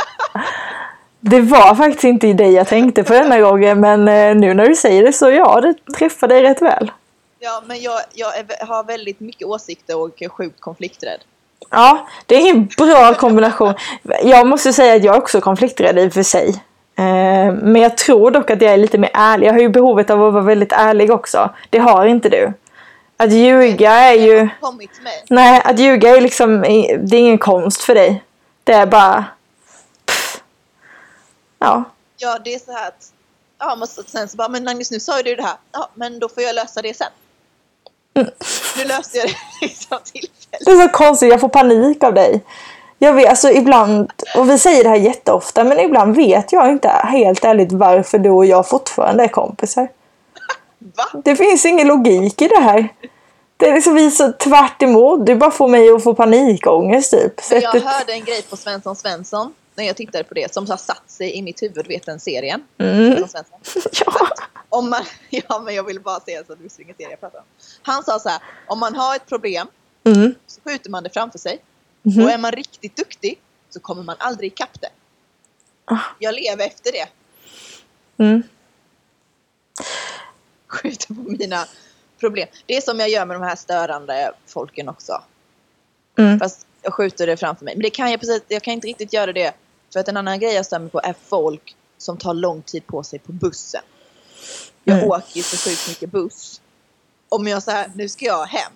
det 1.20 1.40
var 1.40 1.74
faktiskt 1.74 2.04
inte 2.04 2.28
i 2.28 2.32
dig 2.32 2.52
jag 2.52 2.66
tänkte 2.68 3.04
på 3.04 3.12
denna 3.12 3.40
gången, 3.40 3.80
men 3.80 4.08
eh, 4.08 4.34
nu 4.34 4.54
när 4.54 4.66
du 4.66 4.76
säger 4.76 5.02
det 5.02 5.12
så 5.12 5.30
ja, 5.30 5.60
det 5.60 5.94
träffar 5.98 6.28
dig 6.28 6.42
rätt 6.42 6.62
väl. 6.62 6.90
Ja, 7.38 7.62
men 7.66 7.82
jag, 7.82 8.00
jag 8.12 8.38
är, 8.38 8.66
har 8.66 8.84
väldigt 8.84 9.20
mycket 9.20 9.46
åsikter 9.46 9.98
och 9.98 10.22
är 10.22 10.28
sjukt 10.28 10.60
konflikträdd. 10.60 11.20
Ja, 11.70 12.08
det 12.26 12.34
är 12.34 12.50
en 12.50 12.66
bra 12.66 13.14
kombination. 13.14 13.74
Jag 14.22 14.46
måste 14.46 14.72
säga 14.72 14.94
att 14.96 15.04
jag 15.04 15.14
är 15.14 15.18
också 15.18 15.40
konflikträdd 15.40 15.98
i 15.98 16.08
och 16.08 16.12
för 16.12 16.22
sig. 16.22 16.48
Eh, 16.96 17.52
Men 17.52 17.76
jag 17.76 17.96
tror 17.96 18.30
dock 18.30 18.50
att 18.50 18.62
jag 18.62 18.72
är 18.72 18.76
lite 18.76 18.98
mer 18.98 19.10
ärlig. 19.14 19.46
Jag 19.46 19.52
har 19.52 19.60
ju 19.60 19.68
behovet 19.68 20.10
av 20.10 20.24
att 20.24 20.32
vara 20.32 20.44
väldigt 20.44 20.72
ärlig 20.72 21.10
också. 21.10 21.50
Det 21.70 21.78
har 21.78 22.06
inte 22.06 22.28
du. 22.28 22.52
Att 23.16 23.32
ljuga 23.32 23.90
är 23.92 24.14
ju... 24.14 24.48
Nej, 25.28 25.62
att 25.64 25.78
ljuga 25.78 26.16
är 26.16 26.20
liksom... 26.20 26.60
Det 27.00 27.16
är 27.16 27.20
ingen 27.20 27.38
konst 27.38 27.82
för 27.82 27.94
dig. 27.94 28.22
Det 28.64 28.72
är 28.72 28.86
bara... 28.86 29.24
Pff. 30.06 30.40
Ja. 31.58 31.84
Ja, 32.16 32.38
det 32.44 32.54
är 32.54 32.58
så 32.58 32.72
här 32.72 32.88
att... 32.88 33.12
Ja, 33.58 33.76
men 33.76 33.88
sen 33.88 34.28
så 34.28 34.36
bara, 34.36 34.48
men 34.48 34.64
Magnus 34.64 34.90
nu 34.90 35.00
sa 35.00 35.16
ju 35.16 35.22
du 35.22 35.34
det 35.34 35.42
här. 35.42 35.56
Ja, 35.72 35.88
men 35.94 36.18
då 36.18 36.28
får 36.28 36.42
jag 36.42 36.54
lösa 36.54 36.82
det 36.82 36.96
sen. 36.96 37.06
Nu 38.14 38.84
löste 38.84 39.18
jag 39.18 39.28
det 39.28 39.36
liksom 39.66 39.98
tillfället. 40.04 40.64
Det 40.64 40.70
är 40.70 40.88
så 40.88 40.88
konstigt, 40.88 41.30
jag 41.30 41.40
får 41.40 41.48
panik 41.48 42.04
av 42.04 42.14
dig. 42.14 42.44
Jag 42.98 43.12
vet, 43.12 43.28
alltså 43.28 43.50
ibland, 43.50 44.12
och 44.36 44.50
vi 44.50 44.58
säger 44.58 44.84
det 44.84 44.90
här 44.90 44.96
jätteofta, 44.96 45.64
men 45.64 45.80
ibland 45.80 46.16
vet 46.16 46.52
jag 46.52 46.70
inte 46.70 46.88
helt 46.88 47.44
ärligt 47.44 47.72
varför 47.72 48.18
du 48.18 48.30
och 48.30 48.46
jag 48.46 48.68
fortfarande 48.68 49.24
är 49.24 49.28
kompisar. 49.28 49.88
Va? 50.78 51.20
Det 51.24 51.36
finns 51.36 51.66
ingen 51.66 51.86
logik 51.86 52.42
i 52.42 52.48
det 52.48 52.60
här. 52.60 52.88
Det 53.56 53.68
är 53.68 53.74
liksom 53.74 53.94
vi 53.94 54.10
så 54.10 54.32
tvärt 54.32 54.82
emot. 54.82 55.26
Du 55.26 55.34
bara 55.34 55.50
får 55.50 55.68
mig 55.68 55.90
att 55.90 56.02
få 56.02 56.14
panikångest 56.14 57.10
typ. 57.10 57.40
Så 57.42 57.54
jag 57.54 57.80
hörde 57.80 58.12
en 58.12 58.24
grej 58.24 58.42
på 58.42 58.56
Svensson 58.56 58.96
Svensson 58.96 59.52
när 59.74 59.84
jag 59.84 59.96
tittade 59.96 60.24
på 60.24 60.34
det 60.34 60.54
som 60.54 60.70
har 60.70 60.76
satt 60.76 61.10
sig 61.10 61.36
i 61.36 61.42
mitt 61.42 61.62
huvud, 61.62 61.86
vet 61.86 62.06
den 62.06 62.20
serien? 62.20 62.62
Mm. 62.78 63.16
Svensson 63.16 63.44
Svensson. 63.62 63.92
Ja. 64.06 64.28
Om 64.72 64.90
man, 64.90 65.04
ja, 65.30 65.60
men 65.64 65.74
jag 65.74 65.84
vill 65.84 66.00
bara 66.00 66.20
säga 66.20 66.44
så 66.44 66.52
att 66.52 66.58
du 66.58 66.62
visste 66.62 66.78
vilken 66.78 66.96
serie 66.96 67.10
jag 67.10 67.20
pratar 67.20 67.38
om. 67.38 67.44
Han 67.82 68.04
sa 68.04 68.18
så 68.18 68.28
här, 68.28 68.42
om 68.66 68.78
man 68.78 68.94
har 68.94 69.16
ett 69.16 69.26
problem 69.26 69.68
Mm. 70.04 70.34
så 70.46 70.60
skjuter 70.60 70.90
man 70.90 71.02
det 71.02 71.10
framför 71.10 71.38
sig. 71.38 71.62
Mhm. 72.02 72.24
Och 72.24 72.30
är 72.30 72.38
man 72.38 72.52
riktigt 72.52 72.96
duktig 72.96 73.40
så 73.70 73.80
kommer 73.80 74.02
man 74.02 74.16
aldrig 74.18 74.52
ikapp 74.52 74.80
det. 74.80 74.90
Ah. 75.84 75.98
Jag 76.18 76.34
lever 76.34 76.66
efter 76.66 76.92
det. 76.92 77.08
Mm. 78.24 78.42
Skjuter 80.66 81.14
på 81.14 81.20
mina 81.20 81.66
problem. 82.20 82.48
Det 82.66 82.76
är 82.76 82.80
som 82.80 83.00
jag 83.00 83.08
gör 83.08 83.26
med 83.26 83.36
de 83.36 83.42
här 83.42 83.56
störande 83.56 84.32
folken 84.46 84.88
också. 84.88 85.22
Mm. 86.18 86.38
Fast 86.38 86.66
jag 86.82 86.94
skjuter 86.94 87.26
det 87.26 87.36
framför 87.36 87.64
mig. 87.64 87.74
Men 87.74 87.82
det 87.82 87.90
kan 87.90 88.10
jag, 88.10 88.20
precis, 88.20 88.42
jag 88.48 88.62
kan 88.62 88.74
inte 88.74 88.86
riktigt 88.86 89.12
göra 89.12 89.32
det. 89.32 89.54
För 89.92 90.00
att 90.00 90.08
en 90.08 90.16
annan 90.16 90.40
grej 90.40 90.54
jag 90.54 90.66
stämmer 90.66 90.88
på 90.88 91.00
är 91.00 91.14
folk 91.26 91.76
som 91.98 92.16
tar 92.16 92.34
lång 92.34 92.62
tid 92.62 92.86
på 92.86 93.02
sig 93.02 93.18
på 93.18 93.32
bussen. 93.32 93.82
Jag 94.84 94.96
Mm. 94.98 95.10
åker 95.10 95.36
ju 95.36 95.42
så 95.42 95.56
sjukt 95.56 95.88
mycket 95.88 96.10
buss. 96.10 96.60
Om 97.28 97.48
jag 97.48 97.62
här, 97.66 97.90
nu 97.94 98.08
ska 98.08 98.24
jag 98.24 98.46
hem. 98.46 98.72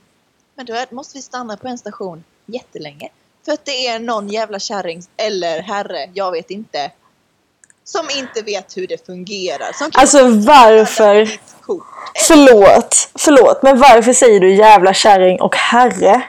Men 0.55 0.67
då 0.67 0.85
måste 0.91 1.19
vi 1.19 1.23
stanna 1.23 1.57
på 1.57 1.69
en 1.69 1.79
station 1.79 2.25
jättelänge. 2.47 3.09
För 3.45 3.53
att 3.53 3.65
det 3.65 3.87
är 3.87 3.99
någon 3.99 4.29
jävla 4.29 4.59
kärring 4.59 5.03
eller 5.17 5.63
herre, 5.63 6.11
jag 6.15 6.33
vet 6.33 6.51
inte. 6.51 6.91
Som 7.85 8.11
inte 8.19 8.43
vet 8.43 8.77
hur 8.77 8.87
det 8.87 9.07
fungerar. 9.07 9.71
Alltså 9.93 10.29
varför? 10.29 11.39
Förlåt, 12.29 13.09
förlåt, 13.15 13.63
men 13.63 13.79
varför 13.79 14.13
säger 14.13 14.41
du 14.41 14.55
jävla 14.55 14.95
kärring 14.95 15.41
och 15.41 15.57
herre? 15.57 16.23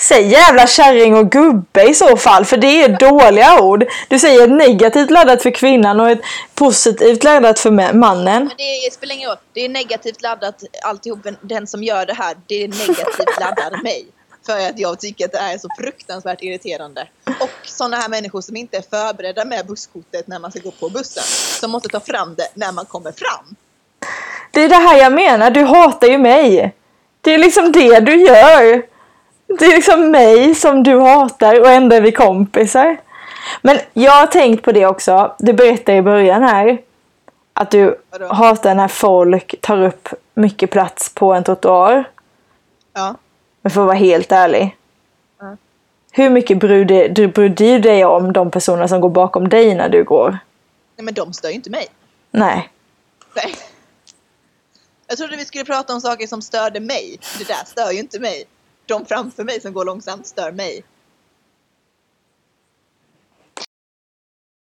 Säg 0.00 0.26
jävla 0.26 0.66
kärring 0.66 1.16
och 1.16 1.30
gubbe 1.30 1.82
i 1.82 1.94
så 1.94 2.16
fall, 2.16 2.44
för 2.44 2.56
det 2.56 2.82
är 2.82 2.88
dåliga 2.88 3.62
ord. 3.62 3.84
Du 4.08 4.18
säger 4.18 4.44
ett 4.44 4.50
negativt 4.50 5.10
laddat 5.10 5.42
för 5.42 5.50
kvinnan 5.50 6.00
och 6.00 6.10
ett 6.10 6.20
positivt 6.54 7.24
laddat 7.24 7.58
för 7.58 7.92
mannen. 7.92 8.50
Det 8.56 8.92
spelar 8.92 9.14
ingen 9.14 9.28
roll. 9.28 9.38
Det 9.52 9.64
är 9.64 9.68
negativt 9.68 10.22
laddat 10.22 10.62
alltihop. 10.82 11.18
Den 11.40 11.66
som 11.66 11.82
gör 11.82 12.06
det 12.06 12.14
här, 12.14 12.36
det 12.46 12.64
är 12.64 12.68
negativt 12.68 13.40
laddar 13.40 13.82
mig. 13.82 14.06
För 14.46 14.52
att 14.52 14.78
jag 14.78 15.00
tycker 15.00 15.24
att 15.24 15.32
det 15.32 15.38
är 15.38 15.58
så 15.58 15.68
fruktansvärt 15.78 16.42
irriterande. 16.42 17.08
Och 17.40 17.50
sådana 17.64 17.96
här 17.96 18.08
människor 18.08 18.40
som 18.40 18.56
inte 18.56 18.76
är 18.76 18.82
förberedda 18.90 19.44
med 19.44 19.66
busskortet 19.66 20.26
när 20.26 20.38
man 20.38 20.50
ska 20.50 20.60
gå 20.60 20.70
på 20.70 20.88
bussen. 20.88 21.22
Som 21.60 21.70
måste 21.70 21.88
ta 21.88 22.00
fram 22.00 22.34
det 22.34 22.48
när 22.54 22.72
man 22.72 22.86
kommer 22.86 23.12
fram. 23.12 23.56
Det 24.50 24.60
är 24.60 24.68
det 24.68 24.74
här 24.74 24.98
jag 24.98 25.12
menar, 25.12 25.50
du 25.50 25.64
hatar 25.64 26.08
ju 26.08 26.18
mig. 26.18 26.74
Det 27.20 27.34
är 27.34 27.38
liksom 27.38 27.72
det 27.72 28.00
du 28.00 28.16
gör. 28.26 28.89
Det 29.58 29.64
är 29.64 29.74
liksom 29.74 30.10
mig 30.10 30.54
som 30.54 30.82
du 30.82 31.00
hatar 31.00 31.60
och 31.60 31.70
ändå 31.70 31.96
är 31.96 32.00
vi 32.00 32.12
kompisar. 32.12 32.96
Men 33.62 33.78
jag 33.92 34.12
har 34.12 34.26
tänkt 34.26 34.64
på 34.64 34.72
det 34.72 34.86
också, 34.86 35.34
du 35.38 35.52
berättade 35.52 35.98
i 35.98 36.02
början 36.02 36.42
här. 36.42 36.78
Att 37.52 37.70
du 37.70 37.98
Vadå? 38.10 38.26
hatar 38.26 38.74
när 38.74 38.88
folk 38.88 39.60
tar 39.60 39.82
upp 39.82 40.08
mycket 40.34 40.70
plats 40.70 41.14
på 41.14 41.32
en 41.32 41.44
trottoar. 41.44 42.04
Ja. 42.92 43.14
Men 43.62 43.70
för 43.70 43.80
att 43.80 43.86
vara 43.86 43.96
helt 43.96 44.32
ärlig. 44.32 44.76
Ja. 45.40 45.56
Hur 46.12 46.30
mycket 46.30 46.58
bryr 46.58 46.84
du, 46.84 47.08
du 47.08 47.28
bryr 47.28 47.48
du 47.48 47.78
dig 47.78 48.04
om 48.04 48.32
de 48.32 48.50
personer 48.50 48.86
som 48.86 49.00
går 49.00 49.10
bakom 49.10 49.48
dig 49.48 49.74
när 49.74 49.88
du 49.88 50.04
går? 50.04 50.38
Nej 50.96 51.04
men 51.04 51.14
de 51.14 51.32
stör 51.32 51.48
ju 51.48 51.54
inte 51.54 51.70
mig. 51.70 51.86
Nej. 52.30 52.70
Nej. 53.36 53.56
Jag 55.06 55.18
trodde 55.18 55.36
vi 55.36 55.44
skulle 55.44 55.64
prata 55.64 55.94
om 55.94 56.00
saker 56.00 56.26
som 56.26 56.42
störde 56.42 56.80
mig. 56.80 57.18
Det 57.38 57.44
där 57.44 57.64
stör 57.66 57.90
ju 57.90 57.98
inte 57.98 58.20
mig. 58.20 58.44
De 58.90 59.06
framför 59.06 59.44
mig 59.44 59.60
som 59.60 59.72
går 59.72 59.84
långsamt 59.84 60.26
stör 60.26 60.52
mig. 60.52 60.84